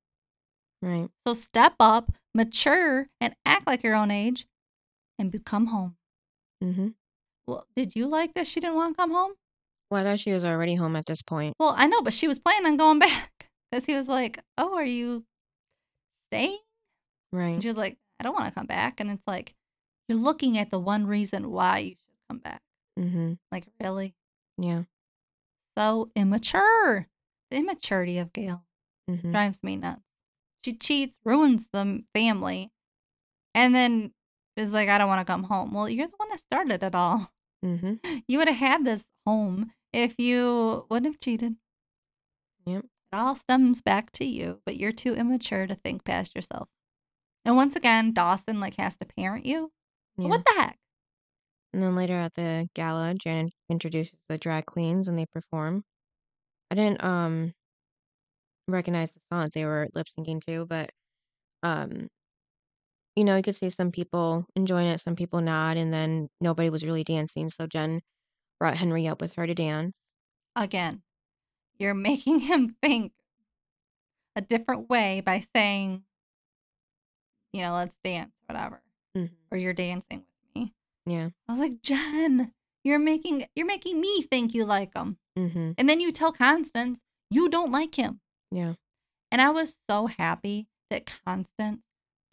[0.82, 1.09] Right.
[1.26, 4.48] So step up, mature, and act like your own age
[5.20, 5.98] and be- come home.
[6.64, 6.96] Mhm.
[7.48, 9.34] Well, did you like that she didn't want to come home?
[9.90, 11.56] Well, I thought she was already home at this point.
[11.60, 13.00] Well, I know, but she was planning on going
[13.40, 15.26] back because he was like, Oh, are you
[16.32, 16.60] staying?
[17.34, 17.50] Right.
[17.54, 19.00] And she was like, I don't want to come back.
[19.00, 19.54] And it's like,
[20.08, 22.62] you're looking at the one reason why you should come back.
[23.00, 23.34] Mm-hmm.
[23.52, 24.14] Like, really?
[24.58, 24.84] Yeah.
[25.78, 27.08] So immature.
[27.50, 28.64] The immaturity of Gail
[29.10, 29.32] Mhm.
[29.32, 30.02] drives me nuts.
[30.64, 32.72] She cheats, ruins the family,
[33.55, 34.14] and then
[34.57, 35.74] is like, I don't want to come home.
[35.74, 37.32] Well, you're the one that started it all.
[37.64, 37.99] Mhm.
[38.28, 41.55] You would have had this home if you wouldn't have cheated.
[42.66, 42.86] Yep.
[42.86, 46.70] It all stems back to you, but you're too immature to think past yourself.
[47.43, 49.72] And once again, Dawson like has to parent you.
[50.18, 50.28] Yeah.
[50.30, 50.78] What the heck?
[51.74, 55.84] And then later at the gala, Janet introduces the drag queens and they perform.
[56.70, 57.53] I didn't um
[58.68, 60.91] recognize the song that they were lip syncing to, but
[61.64, 62.07] um
[63.16, 66.70] you know, you could see some people enjoying it, some people not, and then nobody
[66.70, 67.49] was really dancing.
[67.49, 68.01] So Jen
[68.59, 69.97] brought Henry up with her to dance.
[70.55, 71.01] Again,
[71.78, 73.12] you're making him think
[74.36, 76.03] a different way by saying,
[77.51, 78.82] you know, let's dance, whatever,
[79.18, 79.32] Mhm.
[79.51, 80.74] or you're dancing with me.
[81.05, 81.32] Yeah.
[81.49, 82.53] I was like, Jen,
[82.84, 85.76] you're making you're making me think you like him, Mhm.
[85.78, 88.22] and then you tell Constance you don't like him.
[88.52, 88.74] Yeah.
[89.32, 91.82] And I was so happy that Constance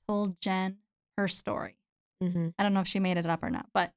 [0.06, 0.78] told Jen
[1.16, 1.78] her story.
[2.22, 2.54] Mhm.
[2.58, 3.92] I don't know if she made it up or not, but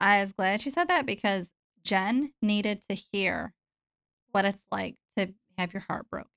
[0.00, 3.54] I was glad she said that because Jen needed to hear
[4.32, 6.30] what it's like to have your heart broken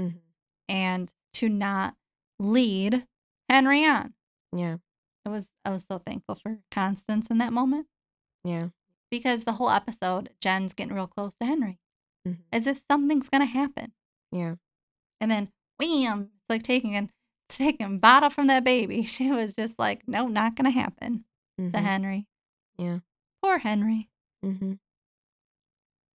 [0.00, 0.20] Mhm.
[0.68, 1.96] and to not
[2.38, 3.06] lead
[3.48, 4.14] Henry on.
[4.54, 4.78] Yeah.
[5.24, 7.88] It was I was so thankful for Constance in that moment
[8.44, 8.70] Yeah.
[9.10, 11.78] because the whole episode Jen's getting real close to Henry
[12.26, 12.42] Mhm.
[12.52, 13.94] as if something's gonna happen.
[14.32, 14.54] Yeah.
[15.20, 17.10] And then wham, it's like taking an
[17.48, 19.02] taking bottle from that baby.
[19.06, 21.24] She was just like, no, not gonna happen
[21.58, 21.74] to Mhm.
[21.82, 22.26] Henry.
[22.78, 22.98] Yeah.
[23.42, 24.08] Poor Henry.
[24.44, 24.72] Mm-hmm.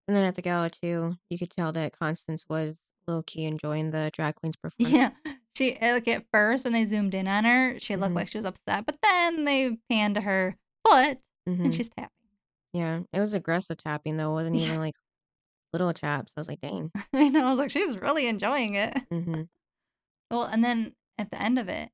[0.06, 3.90] And then at the gala too, you could tell that Constance was low key enjoying
[3.90, 4.94] the drag queens performance.
[4.94, 5.10] Yeah.
[5.56, 8.16] She like at first when they zoomed in on her, she looked Mhm.
[8.16, 10.56] like she was upset, but then they panned to her
[10.86, 12.10] foot and she's tapping.
[12.72, 13.00] Yeah.
[13.12, 14.30] It was aggressive tapping though.
[14.32, 14.66] It wasn't Yeah.
[14.68, 14.94] even like
[15.74, 16.32] little taps.
[16.36, 16.90] I was like, dang.
[17.12, 17.46] I know.
[17.46, 18.94] I was like, she's really enjoying it.
[19.12, 19.48] Mhm.
[20.30, 21.90] Well, and then at the end of it,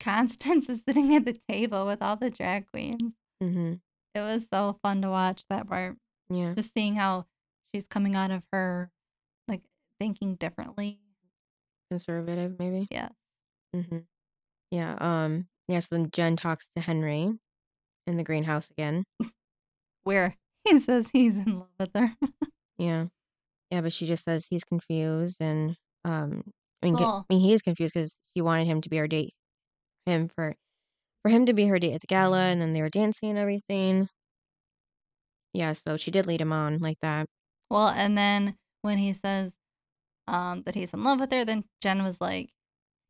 [0.00, 3.14] Constance is sitting at the table with all the drag queens.
[3.42, 3.80] Mhm.
[4.14, 5.96] It was so fun to watch that part.
[6.28, 6.54] Yeah.
[6.54, 7.26] Just seeing how
[7.74, 8.90] she's coming out of her
[9.48, 9.62] like
[10.00, 10.98] thinking differently.
[11.90, 12.86] Conservative maybe.
[12.90, 13.12] Yes.
[13.74, 14.04] Mhm.
[14.70, 14.96] Yeah.
[15.00, 15.46] Um.
[15.68, 15.80] Yeah.
[15.80, 17.32] So then Jen talks to Henry
[18.06, 19.04] in the greenhouse again.
[20.04, 22.14] Where he says he's in love with her.
[22.78, 23.06] Yeah.
[23.70, 26.42] Yeah, but she just says he's confused and um
[26.82, 29.08] I mean, get- I mean he is confused because she wanted him to be her
[29.08, 29.32] date,
[30.06, 30.54] him for
[31.22, 33.38] for him to be her date at the gala, and then they were dancing and
[33.38, 34.08] everything.
[35.52, 37.26] Yeah, so she did lead him on like that.
[37.70, 39.54] Well, and then when he says
[40.28, 42.50] um, that he's in love with her, then Jen was like,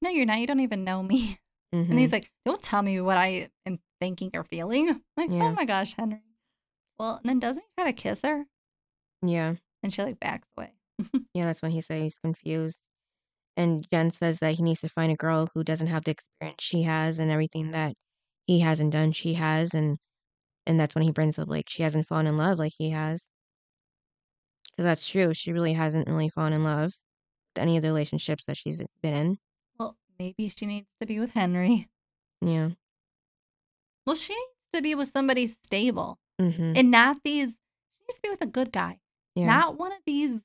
[0.03, 0.39] No, you're not.
[0.39, 1.39] You don't even know me.
[1.75, 1.91] Mhm.
[1.91, 5.01] And he's like, Don't tell me what I am thinking or feeling.
[5.17, 5.45] Like, Yeah.
[5.45, 6.21] oh my gosh, Henry.
[6.99, 8.45] Well, and then doesn't he try to kiss her?
[9.25, 10.73] Yeah, And she like backs away.
[11.35, 12.81] yeah, that's when he says he's confused.
[13.57, 16.57] And Jen says that he needs to find a girl who doesn't have the experience
[16.63, 17.95] she has and everything that
[18.47, 19.99] he hasn't done, she has, and
[20.67, 23.27] and that's when he brings up like she hasn't fallen in love like he has.
[24.71, 25.33] Because that's true.
[25.35, 26.95] She really hasn't really fallen in love
[27.55, 29.39] with any of the relationships that she's been in.
[29.79, 31.89] Well, maybe she needs to be with Henry.
[32.41, 32.71] Yeah.
[34.07, 36.73] Well, she needs to be with somebody stable Mm-hmm.
[36.77, 37.51] and not these.
[37.51, 38.99] She needs to be with a good guy,
[39.35, 39.47] Yeah.
[39.47, 40.41] not one of these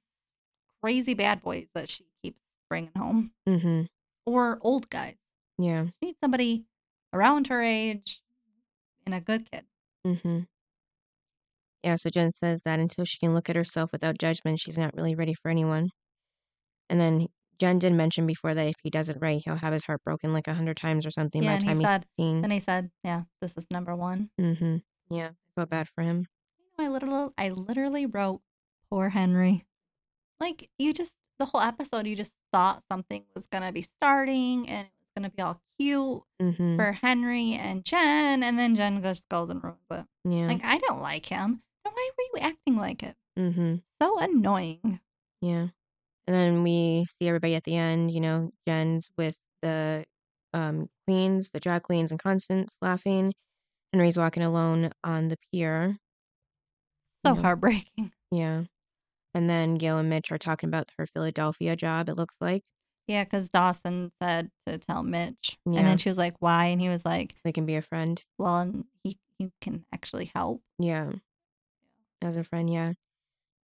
[0.82, 3.84] crazy bad boys that she keeps bringing home mm-hmm.
[4.26, 5.16] or old guys.
[5.58, 5.86] Yeah.
[6.02, 6.66] She needs somebody
[7.14, 8.22] around her age
[9.06, 9.66] and a good kid.
[10.06, 10.40] Mm-hmm.
[11.84, 14.94] Yeah, so Jen says that until she can look at herself without judgment, she's not
[14.96, 15.90] really ready for anyone.
[16.90, 17.28] And then
[17.60, 20.34] Jen did mention before that if he does it right, he'll have his heart broken
[20.34, 22.42] like a hundred times or something Yeah, by and the he time he's said- 16.
[22.42, 24.78] Then he said, "Yeah, this is number one." Mm-hmm.
[25.16, 26.28] Yeah, I felt bad for him.
[26.78, 28.42] I literally, I literally wrote,
[28.90, 29.66] "Poor Henry."
[30.40, 34.88] Like you just the whole episode, you just thought something was gonna be starting and
[34.88, 36.76] it was gonna be all cute Mm-hmm.
[36.78, 40.06] for Henry and Jen, and then Jen just goes and ruins it.
[40.26, 40.48] Yeah.
[40.48, 41.62] Like I don't like him.
[41.84, 43.16] Then why were you acting like it?
[43.38, 43.76] mm-hmm.
[44.02, 45.00] So annoying.
[45.42, 45.68] Yeah.
[46.28, 50.06] And then we see everybody at the end, you know, Jen's with the
[50.54, 53.34] um queens, the drag queens and Constance laughing.
[53.94, 55.98] Henry's walking alone on the pier.
[57.26, 57.42] So Yeah.
[57.42, 58.12] heartbreaking.
[58.32, 58.64] Yeah.
[59.34, 62.64] And then Gail and Mitch are talking about her Philadelphia job, it looks like.
[63.08, 66.90] Yeah, because Dawson said to tell Mitch, and then she was like, "Why?" And he
[66.90, 68.22] was like, They can be a friend.
[68.38, 71.14] "Well, and he he can actually help." Yeah.
[72.22, 72.94] As a friend, yeah.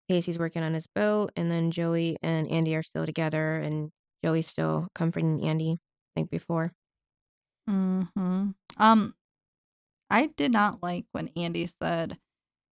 [0.08, 3.92] Pacey's working on his boat, and then Joey and Andie are still together, and
[4.24, 5.78] Joey's still comforting Andie
[6.16, 6.72] like before.
[7.66, 9.14] hmm Um,
[10.10, 12.18] I did not like when Andie said,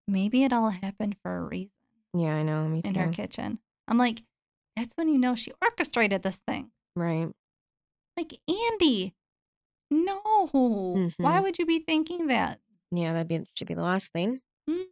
[0.08, 1.72] "Maybe it all happened for a reason."
[2.16, 2.90] Yeah, I know, me too.
[2.90, 3.58] in her kitchen.
[3.88, 4.22] I'm like,
[4.76, 6.70] that's when you know she orchestrated this thing.
[6.96, 7.28] Right.
[8.16, 9.14] Like Andie,
[9.90, 10.20] no.
[11.16, 11.42] Why Mhm.
[11.42, 12.60] would you be thinking that?
[12.92, 14.40] Yeah, that'd be should be the last thing.
[14.68, 14.84] Mhm.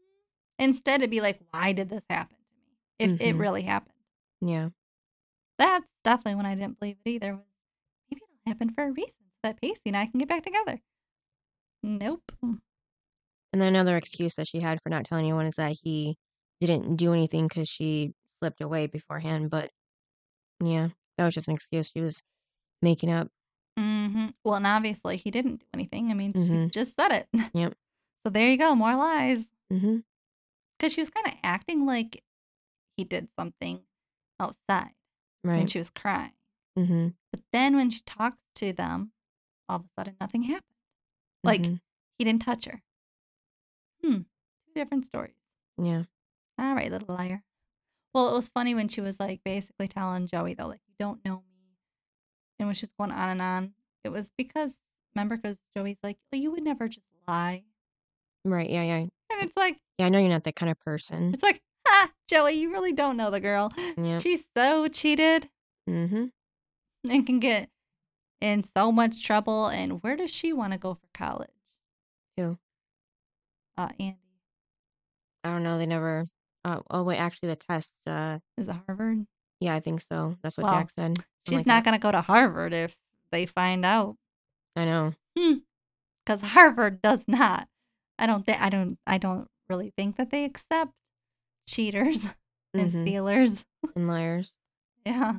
[0.58, 3.14] Instead, it'd be like, why did this happen to me?
[3.14, 3.38] If it Mhm.
[3.40, 3.94] really happened,
[4.40, 4.70] Yeah.
[5.58, 7.34] that's definitely when I didn't believe it either.
[8.10, 10.80] Maybe it'll happen for a reason so that Pacey and I can get back together.
[11.84, 12.32] Nope.
[12.42, 12.60] And
[13.60, 16.16] then another excuse that she had for not telling anyone is that he
[16.66, 19.50] didn't do anything because she slipped away beforehand.
[19.50, 19.70] But
[20.62, 20.88] yeah,
[21.18, 22.22] that was just an excuse she was
[22.80, 23.28] making up.
[23.78, 26.10] hmm Well, and obviously he didn't do anything.
[26.10, 26.70] I mean, she Mhm.
[26.70, 27.28] just said it.
[27.54, 27.74] Yep.
[28.24, 29.44] So there you go, more lies.
[29.72, 29.98] Mm-hmm.
[30.78, 32.22] because she was kind of acting like
[32.96, 33.80] he did something
[34.38, 34.90] outside
[35.44, 35.58] Right.
[35.58, 36.32] when she was crying.
[36.78, 37.08] mm-hmm.
[37.30, 39.12] But then when she talks to them,
[39.68, 40.64] all of a sudden nothing happened.
[41.42, 41.76] Like mm-hmm.
[42.18, 42.82] he didn't touch her.
[44.02, 44.14] Hmm.
[44.66, 45.34] Two different stories.
[45.78, 46.04] Yeah.
[46.62, 47.42] All right, little liar.
[48.14, 51.24] Well, it was funny when she was like basically telling Joey though, like you don't
[51.24, 51.76] know me,
[52.58, 53.72] and when she's going on and on,
[54.04, 54.72] it was because
[55.14, 57.64] remember because Joey's like, well, you would never just lie,
[58.44, 58.68] Right.
[58.70, 58.82] Yeah.
[58.82, 58.96] Yeah.
[58.96, 59.10] and
[59.42, 60.06] it's like Yeah.
[60.06, 61.32] I know you're not that kind of person.
[61.34, 63.72] it's like, ha, Joey, you really don't know the girl.
[63.96, 64.18] Yeah.
[64.18, 65.48] She's so cheated.
[65.88, 66.26] Mm-hmm.
[67.10, 67.68] and can get
[68.40, 69.66] in so much trouble.
[69.66, 71.50] And where does she want to go for college?
[72.36, 72.58] Who?
[73.76, 74.18] Uh, Andie.
[75.44, 75.78] I don't know.
[75.78, 76.28] They never.
[76.64, 77.92] Uh, oh wait, actually, the test.
[78.06, 79.26] Uh, Is it Harvard?
[79.60, 80.36] yeah, I think so.
[80.42, 81.16] That's what Well, Jack said.
[81.16, 82.94] Something She's like not going to go to Harvard if
[83.30, 84.16] they find out
[84.76, 85.12] I know.
[86.24, 87.68] because Harvard does not.
[88.18, 90.92] I don't think, I don't, I don't really think that they accept
[91.68, 92.26] cheaters
[92.74, 93.02] and Mhm.
[93.06, 93.64] stealers.
[93.96, 94.54] And liars.
[95.06, 95.38] Yeah.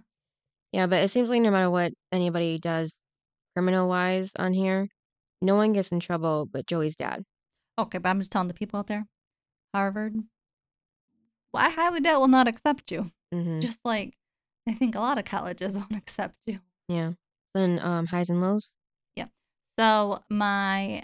[0.73, 2.97] Yeah, but it seems like no matter what anybody does,
[3.55, 4.89] criminal wise, on here,
[5.41, 7.23] no one gets in trouble but Joey's dad.
[7.79, 9.05] Okay, but I'm just telling the people out there
[9.73, 10.15] Harvard,
[11.53, 13.11] well, I highly doubt will not accept you.
[13.33, 13.59] Mm-hmm.
[13.59, 14.15] Just like
[14.67, 16.59] I think a lot of colleges won't accept you.
[16.87, 17.13] Yeah.
[17.53, 18.73] Then um, highs and lows.
[19.15, 19.27] Yeah.
[19.79, 21.03] So my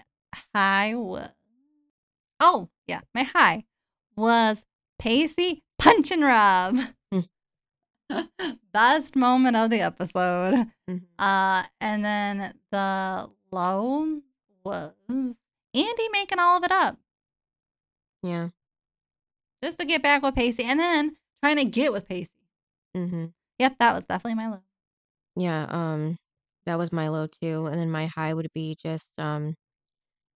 [0.56, 1.30] high was
[2.39, 3.66] oh yeah, my high
[4.16, 4.64] was
[4.97, 6.78] Pacey punching Rob.
[7.12, 7.20] Hmm.
[8.74, 10.68] Best moment of the episode.
[10.89, 11.02] Mhm.
[11.18, 14.22] Uh, and then the low
[14.64, 16.97] was Andie making all of it up
[18.24, 18.50] Yeah.
[19.64, 22.32] Just to get back with Pacey, and then trying to get with Pacey.
[22.95, 23.26] Mm-hmm.
[23.60, 24.62] Yep, that was definitely my low.
[25.36, 25.66] Yeah.
[25.70, 26.18] Um,
[26.66, 29.55] that was my low too, and then my high would be just um,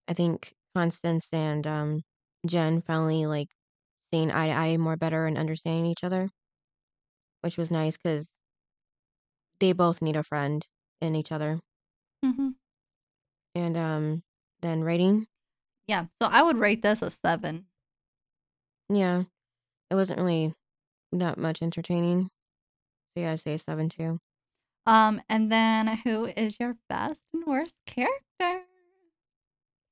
[0.08, 2.02] I think Constance and um,
[2.46, 3.48] Jen finally like
[4.12, 6.28] seeing eye to eye more better and understanding each other,
[7.42, 8.30] which was nice because
[9.58, 10.66] they both need a friend
[11.00, 11.60] in each other.
[12.24, 12.50] Mm-hmm.
[13.54, 14.22] And um,
[14.62, 15.26] then rating,
[15.86, 17.66] Yeah, so I would rate this a seven.
[18.91, 19.22] Yeah,
[19.91, 20.53] it wasn't really
[21.12, 22.24] that much entertaining.
[23.14, 24.18] So yeah, I say seven too.
[24.86, 28.64] Um, and then who is your best and worst character?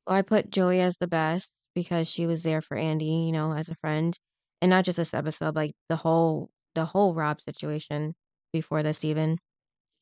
[0.06, 3.52] Well, I put Joey as the best because she was there for Andie, you know,
[3.52, 4.18] as a friend,
[4.60, 8.14] and not just this episode, like the whole the whole Rob situation
[8.52, 9.38] before this even.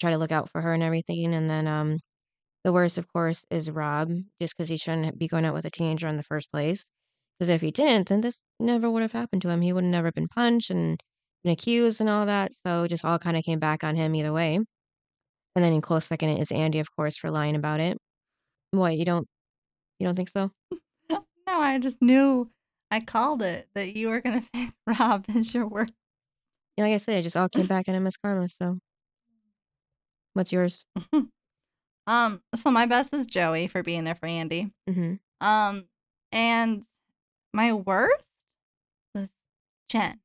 [0.01, 2.01] Try to look out for her and everything, and then um,
[2.65, 5.71] the worst, of course, is Rob, just because he shouldn't be going out with a
[5.71, 6.89] teenager in the first place.
[7.39, 9.61] Because if he didn't, then this never would have happened to him.
[9.61, 10.99] He would have never been punched and
[11.45, 12.53] been accused and all that.
[12.67, 14.57] So it just all kind of came back on him either way.
[14.57, 17.99] And then in close second is Andie, of course, for lying about it.
[18.71, 19.27] What you don't
[19.99, 20.51] you don't think so?
[21.49, 22.51] No, I just knew
[22.91, 25.93] I called it that you were gonna pick Rob as your worst.
[26.77, 28.49] Yeah, like I said, it just all came back into Miss Karma.
[28.49, 28.81] So,
[30.33, 30.85] what's yours?
[32.07, 34.73] Um, so my best is Joey for being there for Andie.
[34.89, 35.47] Mm-hmm.
[35.47, 35.85] Um,
[36.33, 36.83] and
[37.57, 38.29] my worst
[39.15, 39.31] was
[39.89, 40.21] Jen.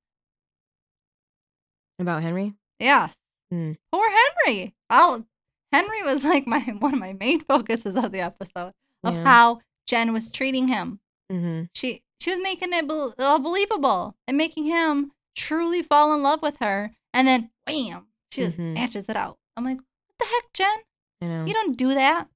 [1.99, 2.55] About Henry?
[2.79, 3.15] Yes.
[3.53, 3.77] Mm.
[3.91, 4.07] Poor
[4.45, 4.75] Henry.
[4.89, 5.25] I'll,
[5.71, 8.73] Henry was like my one of my main focuses of the episode
[9.03, 9.23] of Yeah.
[9.23, 10.99] how Jen was treating him.
[11.31, 11.63] Mm-hmm.
[11.73, 12.85] She she was making it
[13.19, 16.91] uh, believable and making him truly fall in love with her.
[17.13, 18.73] And then wham, she just Mhm.
[18.75, 19.37] snatches it out.
[19.57, 20.77] I'm like, what the heck, Jen?
[21.21, 21.45] I know.
[21.45, 22.27] You don't do that.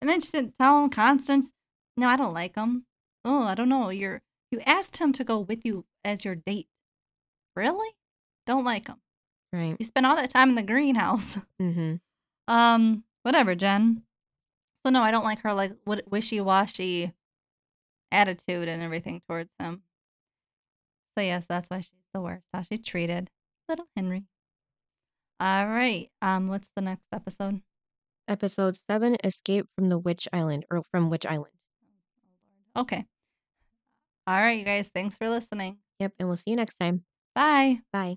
[0.00, 1.52] And then she said, tell him Constance,
[1.96, 2.86] no, I don't like him.
[3.24, 3.90] Oh, I don't know.
[3.90, 6.68] You're you asked him to go with you as your date.
[7.54, 7.88] Really?
[8.46, 8.96] Don't like him.
[9.52, 9.76] right.
[9.78, 11.38] You spent all that time in the greenhouse.
[11.60, 11.96] Mm-hmm.
[12.52, 14.02] Um, whatever, Jen.
[14.84, 17.12] So no, I don't like her like wishy washy
[18.10, 19.82] attitude and everything towards him.
[21.16, 22.44] So yes, that's why she's the worst.
[22.52, 23.30] How she treated
[23.68, 24.24] little Henry.
[25.38, 26.08] All right.
[26.22, 27.60] Um, what's the next episode?
[28.26, 31.52] Episode seven: Escape from the Witch Island, or from Witch Island.
[32.76, 33.06] Okay.
[34.26, 34.90] All right, you guys.
[34.94, 35.78] Thanks for listening.
[35.98, 37.04] Yep, and we'll see you next time.
[37.34, 37.80] Bye.
[37.92, 38.16] Bye.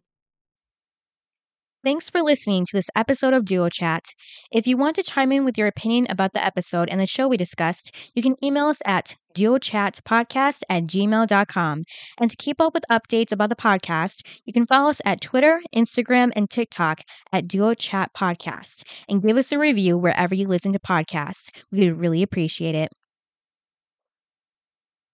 [1.83, 4.05] Thanks for listening to this episode of Duo Chat.
[4.53, 7.27] If you want to chime in with your opinion about the episode and the show
[7.27, 11.83] we discussed, you can email us at duochatpodcast at gmail.com.
[12.21, 15.61] And to keep up with updates about the podcast, you can follow us at Twitter,
[15.75, 17.01] Instagram, and TikTok
[17.33, 21.49] at Duo Chat Podcast and give us a review wherever you listen to podcasts.
[21.69, 22.93] We would really appreciate it.